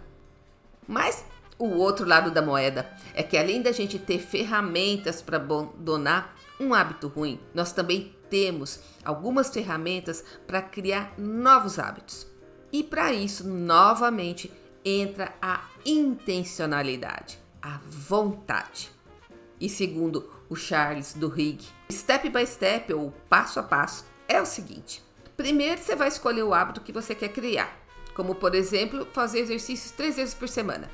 Mas 0.86 1.24
o 1.58 1.76
outro 1.76 2.06
lado 2.06 2.30
da 2.30 2.40
moeda 2.40 2.88
é 3.14 3.22
que 3.22 3.36
além 3.36 3.60
da 3.60 3.72
gente 3.72 3.98
ter 3.98 4.20
ferramentas 4.20 5.20
para 5.20 5.36
abandonar 5.36 6.36
um 6.60 6.72
hábito 6.72 7.08
ruim, 7.08 7.40
nós 7.52 7.72
também 7.72 8.14
temos 8.30 8.80
algumas 9.04 9.50
ferramentas 9.50 10.24
para 10.46 10.62
criar 10.62 11.14
novos 11.18 11.78
hábitos. 11.78 12.26
E 12.72 12.82
para 12.82 13.12
isso, 13.12 13.48
novamente, 13.48 14.52
entra 14.84 15.34
a 15.40 15.64
intencionalidade, 15.84 17.38
a 17.60 17.80
vontade. 17.86 18.90
E 19.60 19.68
segundo 19.68 20.30
o 20.48 20.54
Charles 20.54 21.14
Duhigg, 21.14 21.64
step 21.90 22.28
by 22.28 22.46
step 22.46 22.92
ou 22.92 23.12
passo 23.28 23.58
a 23.58 23.62
passo 23.62 24.04
é 24.28 24.40
o 24.40 24.46
seguinte: 24.46 25.02
primeiro 25.36 25.80
você 25.80 25.96
vai 25.96 26.08
escolher 26.08 26.42
o 26.42 26.54
hábito 26.54 26.82
que 26.82 26.92
você 26.92 27.14
quer 27.14 27.30
criar, 27.30 27.76
como 28.14 28.34
por 28.34 28.54
exemplo 28.54 29.06
fazer 29.12 29.40
exercícios 29.40 29.90
três 29.90 30.16
vezes 30.16 30.34
por 30.34 30.48
semana. 30.48 30.88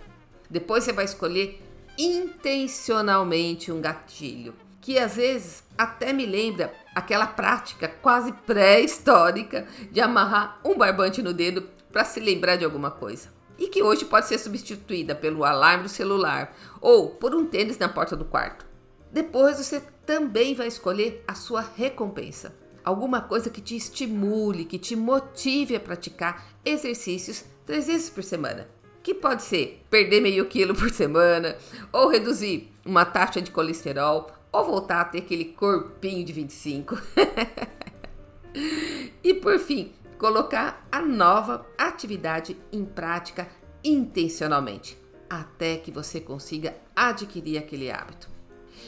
Depois 0.51 0.85
você 0.85 0.93
vai 0.93 1.05
escolher 1.05 1.61
intencionalmente 1.99 3.71
um 3.71 3.81
gatilho, 3.81 4.55
que 4.81 4.99
às 4.99 5.17
vezes 5.17 5.65
até 5.77 6.13
me 6.13 6.27
lembra 6.27 6.73
aquela 6.95 7.27
prática 7.27 7.89
quase 7.89 8.33
pré-histórica 8.33 9.67
de 9.91 10.01
amarrar 10.01 10.61
um 10.65 10.77
barbante 10.77 11.23
no 11.23 11.33
dedo 11.33 11.63
para 11.93 12.05
se 12.05 12.21
lembrar 12.21 12.57
de 12.57 12.65
alguma 12.65 12.91
coisa. 12.91 13.33
E 13.57 13.69
que 13.69 13.83
hoje 13.83 14.05
pode 14.05 14.27
ser 14.27 14.39
substituída 14.39 15.15
pelo 15.15 15.45
alarme 15.45 15.85
do 15.85 15.89
celular 15.89 16.55
ou 16.81 17.11
por 17.11 17.35
um 17.35 17.47
tênis 17.47 17.79
na 17.79 17.89
porta 17.89 18.17
do 18.17 18.25
quarto. 18.25 18.67
Depois 19.13 19.59
você 19.59 19.81
também 20.05 20.55
vai 20.55 20.67
escolher 20.67 21.23
a 21.27 21.35
sua 21.35 21.61
recompensa. 21.61 22.55
Alguma 22.85 23.21
coisa 23.21 23.49
que 23.49 23.61
te 23.61 23.77
estimule, 23.77 24.65
que 24.65 24.79
te 24.79 24.97
motive 24.97 25.77
a 25.77 25.81
praticar 25.81 26.45
exercícios 26.65 27.45
três 27.65 27.87
vezes 27.87 28.11
por 28.11 28.25
semana 28.25 28.69
que 29.05 29.13
pode 29.13 29.43
ser 29.43 29.85
perder 29.91 30.23
meio 30.23 30.47
quilo 30.47 30.75
por 30.75 30.91
semana, 30.91 31.57
ou 31.93 32.09
reduzir 32.09 32.73
uma 32.87 33.05
taxa 33.05 33.41
de 33.41 33.51
colesterol, 33.51 34.31
ou 34.51 34.65
voltar 34.65 35.03
a 35.03 35.05
ter 35.05 35.19
aquele 35.19 35.45
corpinho 35.45 36.25
de 36.25 36.33
25. 36.33 36.99
e 39.23 39.35
por 39.35 39.59
fim, 39.59 39.93
colocar 40.17 40.89
a 40.91 41.03
nova 41.03 41.67
atividade 41.77 42.57
em 42.73 42.83
prática 42.83 43.47
intencionalmente, 43.85 44.97
até 45.29 45.77
que 45.77 45.91
você 45.91 46.19
consiga 46.19 46.75
adquirir 46.97 47.59
aquele 47.59 47.91
hábito. 47.91 48.31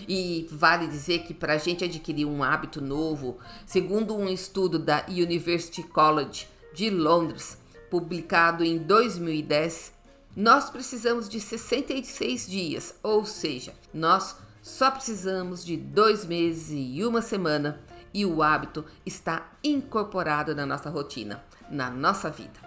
E 0.09 0.47
vale 0.51 0.87
dizer 0.87 1.25
que 1.25 1.35
para 1.35 1.53
a 1.53 1.59
gente 1.59 1.85
adquirir 1.85 2.25
um 2.25 2.43
hábito 2.43 2.81
novo, 2.81 3.37
segundo 3.67 4.17
um 4.17 4.29
estudo 4.29 4.79
da 4.79 5.05
University 5.09 5.83
College 5.83 6.49
de 6.73 6.89
Londres, 6.89 7.59
publicado 7.91 8.65
em 8.65 8.79
2010, 8.79 9.96
nós 10.37 10.68
precisamos 10.68 11.31
de 11.31 11.40
66 11.40 12.46
dias, 12.46 12.94
ou 13.03 13.25
seja, 13.25 13.72
nós 13.92 14.37
só 14.61 14.90
precisamos 14.90 15.64
de 15.64 15.79
dois 15.79 16.27
meses 16.27 16.68
e 16.70 17.03
uma 17.03 17.22
semana 17.22 17.81
e 18.12 18.27
o 18.27 18.42
hábito 18.42 18.85
está 19.07 19.51
incorporado 19.64 20.55
na 20.55 20.66
nossa 20.66 20.90
rotina, 20.90 21.42
na 21.70 21.88
nossa 21.88 22.29
vida. 22.29 22.61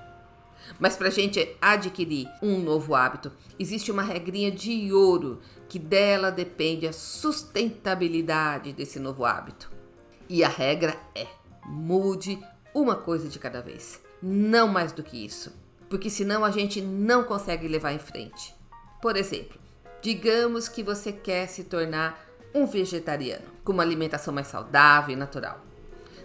Mas 0.80 0.98
para 0.98 1.10
a 1.10 1.12
gente 1.12 1.56
adquirir 1.62 2.28
um 2.42 2.60
novo 2.60 2.96
hábito, 2.96 3.32
existe 3.60 3.92
uma 3.92 4.02
regrinha 4.02 4.52
de 4.52 4.92
ouro 4.92 5.40
que 5.68 5.78
dela 5.78 6.32
depende 6.32 6.88
a 6.88 6.94
sustentabilidade 6.94 8.74
desse 8.74 9.00
novo 9.00 9.26
hábito. 9.26 9.72
E 10.28 10.44
a 10.44 10.50
regra 10.50 10.98
é: 11.14 11.28
mude 11.66 12.40
uma 12.74 12.96
coisa 12.96 13.30
de 13.30 13.38
cada 13.38 13.62
vez, 13.62 14.02
não 14.22 14.68
mais 14.68 14.92
do 14.92 15.04
que 15.04 15.24
isso 15.24 15.59
porque 15.90 16.10
senão 16.10 16.46
a 16.46 16.52
gente 16.52 16.82
não 16.82 17.24
consegue 17.24 17.68
levar 17.68 17.92
em 17.92 18.00
frente. 18.00 18.54
Por 19.02 19.16
exemplo, 19.18 19.60
digamos 20.02 20.68
que 20.68 20.84
você 20.84 21.12
quer 21.12 21.48
se 21.48 21.64
tornar 21.64 22.26
um 22.54 22.66
vegetariano, 22.66 23.46
com 23.64 23.72
uma 23.72 23.84
alimentação 23.84 24.34
mais 24.34 24.48
saudável 24.48 25.14
e 25.14 25.20
natural. 25.20 25.60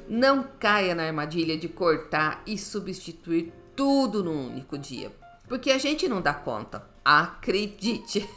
Não 0.08 0.44
caia 0.58 0.94
na 0.94 1.04
armadilha 1.04 1.56
de 1.56 1.68
cortar 1.68 2.42
e 2.46 2.58
substituir 2.58 3.52
tudo 3.74 4.22
num 4.22 4.48
único 4.48 4.76
dia, 4.78 5.10
porque 5.48 5.70
a 5.70 5.78
gente 5.78 6.08
não 6.08 6.20
dá 6.20 6.34
conta. 6.34 6.84
Acredite! 7.04 8.28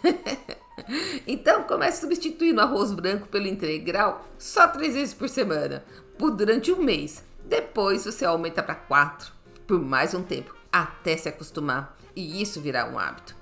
então 1.25 1.63
comece 1.63 2.01
substituindo 2.01 2.61
arroz 2.61 2.91
branco 2.91 3.27
pelo 3.27 3.47
integral 3.47 4.25
só 4.37 4.67
três 4.67 4.93
vezes 4.93 5.13
por 5.13 5.29
semana, 5.29 5.83
por 6.17 6.31
durante 6.31 6.71
um 6.71 6.81
mês. 6.81 7.23
Depois 7.45 8.05
você 8.05 8.25
aumenta 8.25 8.61
para 8.61 8.75
quatro, 8.75 9.31
por 9.65 9.79
mais 9.79 10.13
um 10.13 10.21
tempo, 10.21 10.55
até 10.71 11.15
se 11.17 11.29
acostumar 11.29 11.97
e 12.15 12.41
isso 12.41 12.61
virar 12.61 12.89
um 12.89 12.97
hábito. 12.97 13.35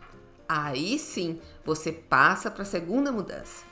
Aí 0.47 0.99
sim 0.99 1.39
você 1.63 1.91
passa 1.91 2.51
para 2.51 2.63
a 2.63 2.65
segunda 2.65 3.11
mudança. 3.11 3.63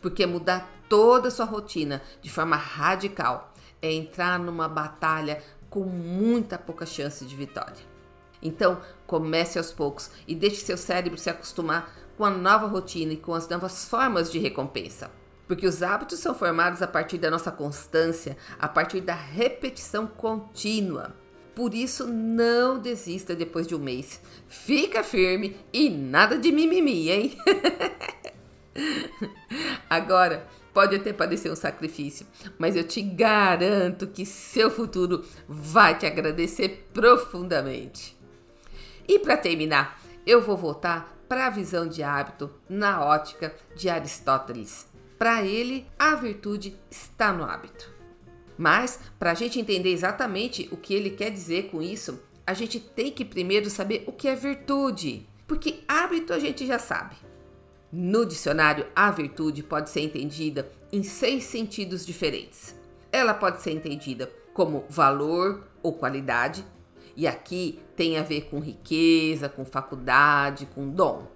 Porque 0.00 0.26
mudar 0.26 0.68
toda 0.88 1.28
a 1.28 1.30
sua 1.30 1.46
rotina 1.46 2.02
de 2.20 2.30
forma 2.30 2.56
radical 2.56 3.52
é 3.80 3.92
entrar 3.92 4.38
numa 4.38 4.68
batalha 4.68 5.42
com 5.70 5.84
muita 5.84 6.58
pouca 6.58 6.84
chance 6.84 7.24
de 7.24 7.34
vitória. 7.36 7.92
Então, 8.42 8.80
comece 9.06 9.56
aos 9.56 9.72
poucos 9.72 10.10
e 10.26 10.34
deixe 10.34 10.56
seu 10.56 10.76
cérebro 10.76 11.16
se 11.16 11.30
acostumar 11.30 11.94
com 12.16 12.24
a 12.24 12.30
nova 12.30 12.66
rotina 12.66 13.12
e 13.12 13.16
com 13.16 13.32
as 13.32 13.48
novas 13.48 13.88
formas 13.88 14.30
de 14.30 14.38
recompensa. 14.38 15.10
Porque 15.46 15.66
os 15.66 15.82
hábitos 15.82 16.18
são 16.18 16.34
formados 16.34 16.82
a 16.82 16.86
partir 16.86 17.18
da 17.18 17.30
nossa 17.30 17.52
constância, 17.52 18.36
a 18.58 18.68
partir 18.68 19.00
da 19.00 19.14
repetição 19.14 20.06
contínua. 20.06 21.14
Por 21.54 21.74
isso, 21.74 22.06
não 22.06 22.78
desista 22.78 23.34
depois 23.34 23.66
de 23.66 23.74
um 23.74 23.78
mês. 23.78 24.20
Fica 24.48 25.02
firme 25.02 25.56
e 25.72 25.90
nada 25.90 26.38
de 26.38 26.50
mimimi, 26.50 27.10
hein? 27.10 27.36
Agora, 29.88 30.46
pode 30.72 30.96
até 30.96 31.12
parecer 31.12 31.50
um 31.50 31.56
sacrifício, 31.56 32.26
mas 32.58 32.74
eu 32.74 32.84
te 32.84 33.02
garanto 33.02 34.06
que 34.06 34.24
seu 34.24 34.70
futuro 34.70 35.24
vai 35.46 35.98
te 35.98 36.06
agradecer 36.06 36.88
profundamente. 36.94 38.16
E 39.06 39.18
para 39.18 39.36
terminar, 39.36 40.00
eu 40.26 40.40
vou 40.40 40.56
voltar 40.56 41.12
para 41.28 41.46
a 41.46 41.50
visão 41.50 41.86
de 41.86 42.02
hábito 42.02 42.50
na 42.68 43.04
ótica 43.04 43.54
de 43.76 43.88
Aristóteles. 43.88 44.86
Para 45.18 45.42
ele, 45.42 45.86
a 45.98 46.14
virtude 46.14 46.78
está 46.90 47.32
no 47.32 47.44
hábito. 47.44 47.91
Mas, 48.62 49.00
para 49.18 49.32
a 49.32 49.34
gente 49.34 49.58
entender 49.58 49.90
exatamente 49.90 50.68
o 50.70 50.76
que 50.76 50.94
ele 50.94 51.10
quer 51.10 51.30
dizer 51.30 51.68
com 51.68 51.82
isso, 51.82 52.20
a 52.46 52.54
gente 52.54 52.78
tem 52.78 53.10
que 53.10 53.24
primeiro 53.24 53.68
saber 53.68 54.04
o 54.06 54.12
que 54.12 54.28
é 54.28 54.36
virtude. 54.36 55.28
Porque 55.48 55.80
hábito 55.88 56.32
a 56.32 56.38
gente 56.38 56.64
já 56.64 56.78
sabe. 56.78 57.16
No 57.90 58.24
dicionário, 58.24 58.86
a 58.94 59.10
virtude 59.10 59.64
pode 59.64 59.90
ser 59.90 60.02
entendida 60.02 60.70
em 60.92 61.02
seis 61.02 61.42
sentidos 61.42 62.06
diferentes. 62.06 62.78
Ela 63.10 63.34
pode 63.34 63.60
ser 63.62 63.72
entendida 63.72 64.30
como 64.54 64.84
valor 64.88 65.66
ou 65.82 65.94
qualidade, 65.94 66.64
e 67.16 67.26
aqui 67.26 67.80
tem 67.96 68.16
a 68.16 68.22
ver 68.22 68.42
com 68.42 68.60
riqueza, 68.60 69.48
com 69.48 69.64
faculdade, 69.64 70.66
com 70.66 70.88
dom. 70.88 71.26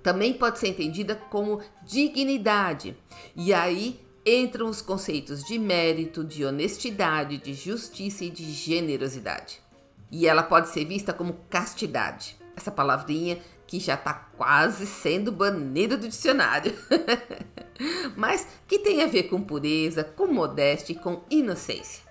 Também 0.00 0.32
pode 0.32 0.60
ser 0.60 0.68
entendida 0.68 1.16
como 1.16 1.60
dignidade, 1.84 2.96
e 3.34 3.52
aí 3.52 4.00
entram 4.36 4.68
os 4.68 4.82
conceitos 4.82 5.42
de 5.44 5.58
mérito, 5.58 6.24
de 6.24 6.44
honestidade, 6.44 7.38
de 7.38 7.54
justiça 7.54 8.24
e 8.24 8.30
de 8.30 8.50
generosidade. 8.50 9.60
E 10.10 10.26
ela 10.26 10.42
pode 10.42 10.68
ser 10.68 10.84
vista 10.84 11.12
como 11.12 11.40
castidade. 11.48 12.36
Essa 12.56 12.70
palavrinha 12.70 13.38
que 13.66 13.78
já 13.78 13.94
está 13.94 14.14
quase 14.14 14.86
sendo 14.86 15.30
banida 15.30 15.96
do 15.96 16.08
dicionário. 16.08 16.74
Mas 18.16 18.46
que 18.66 18.78
tem 18.78 19.02
a 19.02 19.06
ver 19.06 19.24
com 19.24 19.40
pureza, 19.40 20.02
com 20.02 20.26
modéstia 20.26 20.94
e 20.94 20.98
com 20.98 21.22
inocência. 21.30 22.02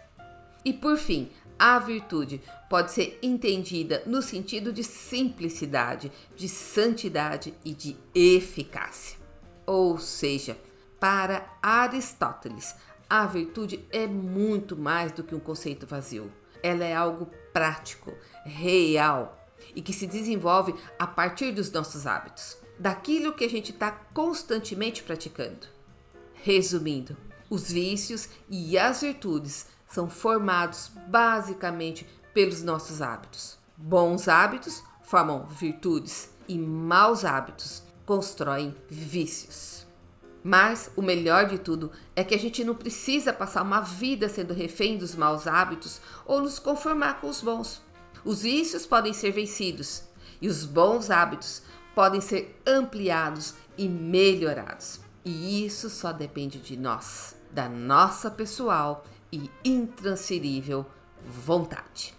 E 0.64 0.72
por 0.72 0.98
fim, 0.98 1.30
a 1.58 1.80
virtude 1.80 2.42
pode 2.70 2.92
ser 2.92 3.18
entendida 3.22 4.04
no 4.06 4.22
sentido 4.22 4.72
de 4.72 4.84
simplicidade, 4.84 6.12
de 6.36 6.48
santidade 6.48 7.54
e 7.66 7.74
de 7.74 7.98
eficácia. 8.14 9.18
Ou 9.66 9.98
seja, 9.98 10.58
para 11.00 11.48
Aristóteles, 11.62 12.76
a 13.10 13.26
virtude 13.26 13.86
é 13.92 14.06
muito 14.06 14.76
mais 14.76 15.12
do 15.12 15.24
que 15.24 15.34
um 15.34 15.40
conceito 15.40 15.88
vazio. 15.88 16.32
Ela 16.62 16.84
é 16.84 16.96
algo 16.96 17.30
prático, 17.54 18.14
real 18.44 19.48
e 19.76 19.82
que 19.82 19.94
se 19.94 20.06
desenvolve 20.06 20.76
a 21.00 21.08
partir 21.08 21.52
dos 21.52 21.72
nossos 21.72 22.06
hábitos, 22.06 22.58
daquilo 22.78 23.34
que 23.34 23.46
a 23.46 23.50
gente 23.50 23.72
está 23.72 23.92
constantemente 23.92 25.04
praticando. 25.04 25.68
Resumindo, 26.34 27.16
os 27.50 27.72
vícios 27.72 28.30
e 28.50 28.78
as 28.78 29.02
virtudes 29.02 29.68
são 29.88 30.10
formados 30.10 30.92
basicamente 31.08 32.06
pelos 32.34 32.62
nossos 32.62 33.02
hábitos. 33.02 33.58
Bons 33.76 34.28
hábitos 34.28 34.84
formam 35.04 35.46
virtudes 35.48 36.30
e 36.48 36.58
maus 36.58 37.24
hábitos 37.24 37.84
constroem 38.06 38.76
vícios. 38.90 39.87
Mas 40.48 40.90
o 40.96 41.02
melhor 41.02 41.46
de 41.46 41.58
tudo 41.58 41.92
é 42.16 42.24
que 42.24 42.34
a 42.34 42.40
gente 42.40 42.64
não 42.64 42.74
precisa 42.74 43.34
passar 43.34 43.64
uma 43.64 43.82
vida 43.82 44.30
sendo 44.30 44.54
refém 44.54 44.98
dos 44.98 45.14
maus 45.14 45.46
hábitos 45.46 46.00
ou 46.26 46.40
nos 46.40 46.58
conformar 46.58 47.20
com 47.20 47.28
os 47.28 47.42
bons. 47.42 47.82
Os 48.24 48.44
vícios 48.44 48.86
podem 48.86 49.12
ser 49.12 49.32
vencidos 49.32 50.04
e 50.42 50.48
os 50.48 50.64
bons 50.64 51.12
hábitos 51.12 51.64
podem 51.94 52.22
ser 52.22 52.62
ampliados 52.66 53.56
e 53.78 53.90
melhorados. 53.90 55.02
E 55.26 55.66
isso 55.66 55.90
só 55.90 56.14
depende 56.14 56.60
de 56.60 56.78
nós, 56.78 57.36
da 57.52 57.68
nossa 57.68 58.32
pessoal 58.32 59.04
e 59.30 59.52
intransferível 59.66 60.86
vontade. 61.26 62.16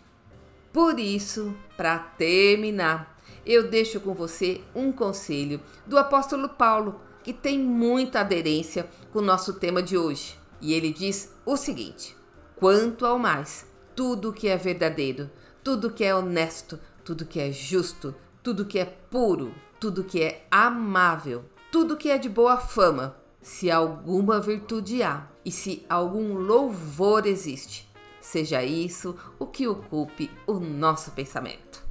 Por 0.70 1.00
isso, 1.00 1.56
para 1.78 1.98
terminar, 1.98 3.18
eu 3.46 3.70
deixo 3.70 3.98
com 4.00 4.12
você 4.12 4.60
um 4.74 4.92
conselho 4.92 5.62
do 5.86 5.96
apóstolo 5.96 6.50
Paulo 6.50 7.07
que 7.22 7.32
tem 7.32 7.58
muita 7.58 8.20
aderência 8.20 8.88
com 9.12 9.18
o 9.18 9.22
nosso 9.22 9.54
tema 9.54 9.82
de 9.82 9.96
hoje. 9.96 10.38
E 10.60 10.72
ele 10.72 10.92
diz 10.92 11.34
o 11.44 11.56
seguinte: 11.56 12.16
quanto 12.56 13.06
ao 13.06 13.18
mais, 13.18 13.66
tudo 13.94 14.32
que 14.32 14.48
é 14.48 14.56
verdadeiro, 14.56 15.30
tudo 15.62 15.90
que 15.90 16.04
é 16.04 16.14
honesto, 16.14 16.78
tudo 17.04 17.26
que 17.26 17.40
é 17.40 17.50
justo, 17.52 18.14
tudo 18.42 18.64
que 18.64 18.78
é 18.78 18.84
puro, 18.84 19.54
tudo 19.80 20.04
que 20.04 20.22
é 20.22 20.46
amável, 20.50 21.44
tudo 21.70 21.96
que 21.96 22.10
é 22.10 22.18
de 22.18 22.28
boa 22.28 22.56
fama, 22.56 23.16
se 23.40 23.70
alguma 23.70 24.40
virtude 24.40 25.02
há 25.02 25.26
e 25.44 25.50
se 25.50 25.84
algum 25.88 26.34
louvor 26.34 27.26
existe, 27.26 27.88
seja 28.20 28.62
isso 28.62 29.16
o 29.38 29.46
que 29.46 29.66
ocupe 29.66 30.30
o 30.46 30.54
nosso 30.54 31.12
pensamento. 31.12 31.82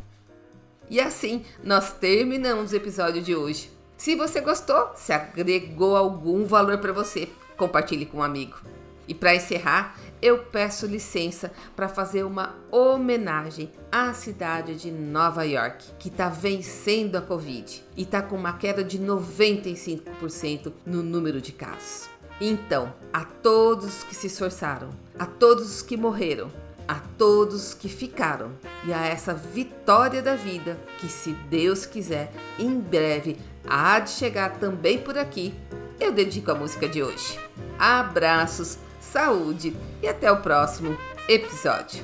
E 0.90 1.00
assim 1.00 1.44
nós 1.64 1.94
terminamos 1.94 2.72
o 2.72 2.76
episódio 2.76 3.22
de 3.22 3.36
hoje. 3.36 3.77
Se 3.98 4.16
você 4.16 4.40
gostou, 4.40 4.92
se 4.96 5.12
agregou 5.12 5.98
algum 5.98 6.46
valor 6.46 6.78
para 6.78 6.94
você, 6.94 7.28
compartilhe 7.58 8.06
com 8.06 8.20
um 8.20 8.24
amigo. 8.24 8.56
E 9.08 9.14
para 9.14 9.36
encerrar, 9.36 9.98
eu 10.22 10.40
peço 10.40 10.86
licença 10.86 11.52
para 11.76 11.90
fazer 11.90 12.24
uma 12.24 12.56
homenagem 12.72 13.72
à 13.92 14.14
cidade 14.14 14.76
de 14.76 14.92
Nova 14.92 15.44
York, 15.46 15.94
que 15.98 16.10
está 16.10 16.30
vencendo 16.30 17.16
a 17.16 17.22
Covid 17.22 17.84
e 17.96 18.04
está 18.04 18.22
com 18.22 18.36
uma 18.36 18.54
queda 18.54 18.84
de 18.84 19.00
95% 19.00 20.72
no 20.86 21.02
número 21.02 21.42
de 21.42 21.52
casos. 21.52 22.08
Então, 22.40 22.94
a 23.12 23.26
todos 23.26 24.04
que 24.04 24.14
se 24.14 24.28
esforçaram, 24.28 24.92
a 25.18 25.26
todos 25.26 25.76
os 25.76 25.82
que 25.82 25.98
morreram, 25.98 26.52
a 26.88 26.96
todos 27.18 27.74
que 27.74 27.90
ficaram 27.90 28.52
e 28.86 28.94
a 28.94 29.06
essa 29.06 29.34
vitória 29.34 30.22
da 30.22 30.36
vida 30.36 30.78
que, 31.00 31.08
se 31.08 31.34
Deus 31.50 31.86
quiser, 31.86 32.32
em 32.58 32.80
breve 32.80 33.38
há 33.68 34.00
de 34.00 34.12
chegar 34.12 34.58
também 34.58 34.98
por 34.98 35.18
aqui, 35.18 35.54
eu 36.00 36.12
dedico 36.12 36.52
a 36.52 36.56
música 36.56 36.88
de 36.88 37.04
hoje. 37.04 37.40
Abraços, 37.78 38.78
saúde 39.00 39.76
e 40.02 40.08
até 40.08 40.32
o 40.32 40.42
próximo 40.42 40.98
episódio. 41.28 42.04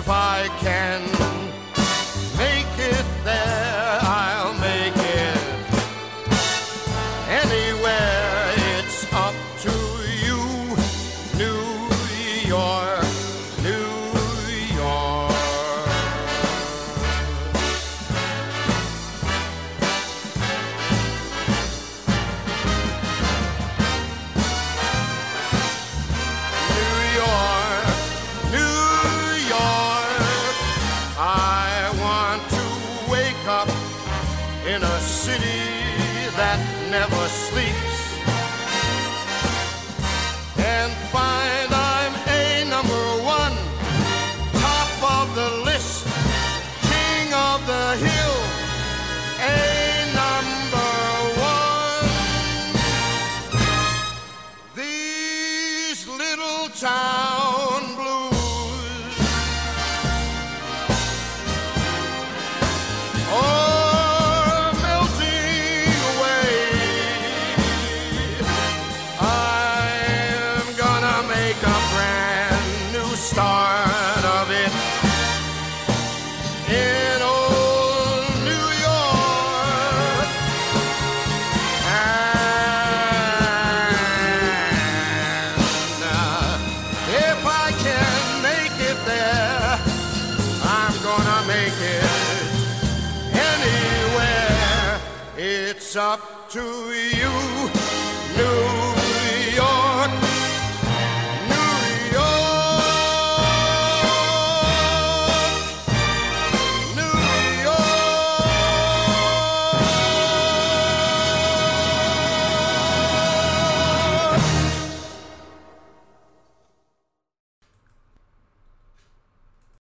if 0.00 0.08
I 0.08 0.48
can. 0.60 1.19